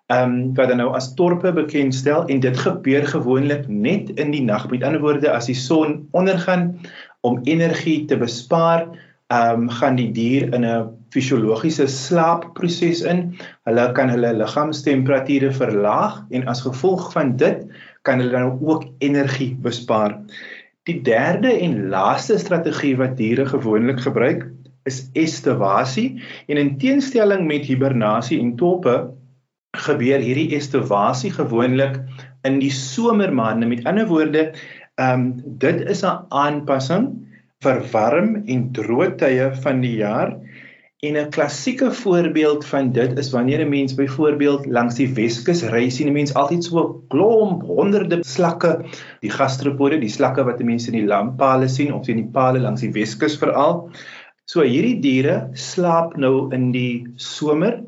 ehm 0.08 0.32
um, 0.32 0.54
wat 0.56 0.68
dan 0.68 0.80
nou 0.80 0.94
as 0.96 1.14
torpe 1.14 1.52
bekendstel 1.52 2.24
en 2.26 2.40
dit 2.40 2.56
gebeur 2.58 3.06
gewoonlik 3.06 3.68
net 3.68 4.10
in 4.16 4.32
die 4.32 4.42
nag. 4.42 4.70
Met 4.70 4.82
ander 4.82 5.00
woorde 5.00 5.30
as 5.30 5.46
die 5.46 5.56
son 5.56 6.08
ondergaan 6.10 6.80
om 7.20 7.40
energie 7.44 8.04
te 8.04 8.16
bespaar 8.16 8.88
ehm 9.28 9.68
um, 9.68 9.68
gaan 9.68 9.96
die 9.96 10.12
dier 10.12 10.48
in 10.54 10.64
'n 10.64 11.01
fisiologiese 11.12 11.86
slaapproses 11.90 13.02
in 13.08 13.22
hulle 13.68 13.86
kan 13.96 14.10
hulle 14.12 14.32
liggaamstemperature 14.38 15.52
verlaag 15.58 16.22
en 16.32 16.46
as 16.48 16.64
gevolg 16.64 17.10
van 17.14 17.36
dit 17.40 17.64
kan 18.08 18.22
hulle 18.22 18.32
dan 18.34 18.58
ook 18.60 18.86
energie 19.04 19.52
bespaar. 19.62 20.16
Die 20.88 20.98
derde 21.06 21.52
en 21.52 21.88
laaste 21.92 22.38
strategie 22.42 22.96
wat 22.98 23.16
diere 23.20 23.46
gewoonlik 23.46 24.00
gebruik 24.02 24.48
is 24.90 25.04
estivasie 25.14 26.22
en 26.50 26.58
in 26.58 26.76
teenstelling 26.82 27.46
met 27.46 27.68
hibernasie 27.68 28.40
en 28.42 28.56
toppe 28.58 28.96
gebeur 29.86 30.20
hierdie 30.20 30.50
estivasie 30.56 31.30
gewoonlik 31.32 32.00
in 32.48 32.58
die 32.60 32.72
somermaande. 32.74 33.68
Met 33.70 33.86
ander 33.86 34.08
woorde, 34.10 34.50
ehm 35.00 35.20
um, 35.20 35.58
dit 35.62 35.80
is 35.88 36.02
'n 36.04 36.26
aanpassing 36.28 37.06
vir 37.62 37.78
warm 37.92 38.42
en 38.46 38.68
droë 38.74 39.16
tye 39.18 39.46
van 39.62 39.80
die 39.80 39.96
jaar 40.02 40.34
En 41.02 41.16
'n 41.16 41.30
klassieke 41.30 41.92
voorbeeld 41.92 42.66
van 42.66 42.92
dit 42.92 43.18
is 43.18 43.30
wanneer 43.30 43.60
'n 43.60 43.68
mens 43.68 43.94
byvoorbeeld 43.94 44.66
langs 44.66 44.94
die 44.94 45.08
Weskus 45.14 45.62
ry 45.62 45.88
sien 45.90 46.08
'n 46.08 46.12
mens 46.12 46.34
altyd 46.34 46.64
so 46.64 46.78
'n 46.78 47.08
klomp 47.08 47.62
honderde 47.62 48.18
slakke, 48.20 48.84
die 49.20 49.30
gastropode, 49.30 49.98
die 49.98 50.08
slakke 50.08 50.44
wat 50.44 50.62
mense 50.62 50.92
in 50.92 50.98
die 50.98 51.06
lamppale 51.06 51.68
sien 51.68 51.92
of 51.94 52.08
in 52.08 52.16
die 52.16 52.30
pale 52.32 52.60
langs 52.60 52.80
die 52.80 52.92
Weskus 52.92 53.36
veral. 53.36 53.90
So 54.44 54.62
hierdie 54.62 55.00
diere 55.00 55.50
slaap 55.52 56.16
nou 56.16 56.54
in 56.54 56.70
die 56.70 57.06
somer 57.16 57.82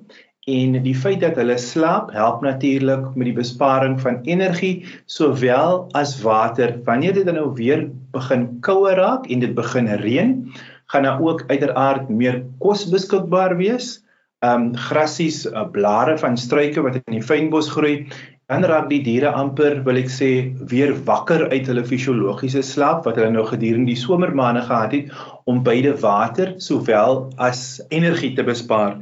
en 0.46 0.82
die 0.82 0.94
feit 0.94 1.20
dat 1.20 1.36
hulle 1.36 1.58
slaap 1.58 2.10
help 2.12 2.42
natuurlik 2.42 3.14
met 3.14 3.30
die 3.30 3.38
besparing 3.38 4.00
van 4.00 4.22
energie 4.22 4.84
sowel 5.06 5.88
as 5.92 6.20
water. 6.22 6.80
Wanneer 6.84 7.14
dit 7.14 7.26
dan 7.26 7.34
nou 7.34 7.52
weer 7.54 7.90
begin 8.10 8.60
kouer 8.60 8.96
raak 8.96 9.30
en 9.30 9.38
dit 9.38 9.54
begin 9.54 9.86
reën, 9.86 10.50
gaan 10.94 11.08
daar 11.08 11.20
ook 11.20 11.44
uiteraard 11.50 12.08
meer 12.08 12.44
kos 12.62 12.86
beskikbaar 12.90 13.56
wees. 13.58 13.98
Ehm 14.44 14.70
um, 14.70 14.76
grassies, 14.76 15.44
uh, 15.46 15.66
blare 15.72 16.18
van 16.20 16.36
struike 16.38 16.82
wat 16.84 17.00
in 17.00 17.16
die 17.16 17.24
fynbos 17.24 17.70
groei, 17.72 18.06
dan 18.52 18.64
raak 18.68 18.90
die 18.90 19.00
diere 19.02 19.30
amper, 19.32 19.78
wil 19.86 19.96
ek 19.96 20.10
sê, 20.12 20.30
weer 20.68 20.92
wakker 21.08 21.46
uit 21.48 21.68
hulle 21.70 21.84
fisiologiese 21.88 22.60
slaap 22.62 23.06
wat 23.08 23.16
hulle 23.16 23.32
nou 23.32 23.46
gedurende 23.48 23.88
die 23.88 24.00
somermaande 24.00 24.66
gehad 24.66 24.92
het 24.92 25.14
om 25.48 25.62
beide 25.64 25.94
water 26.02 26.52
sowel 26.60 27.24
as 27.40 27.80
energie 27.88 28.34
te 28.36 28.44
bespaar. 28.44 28.98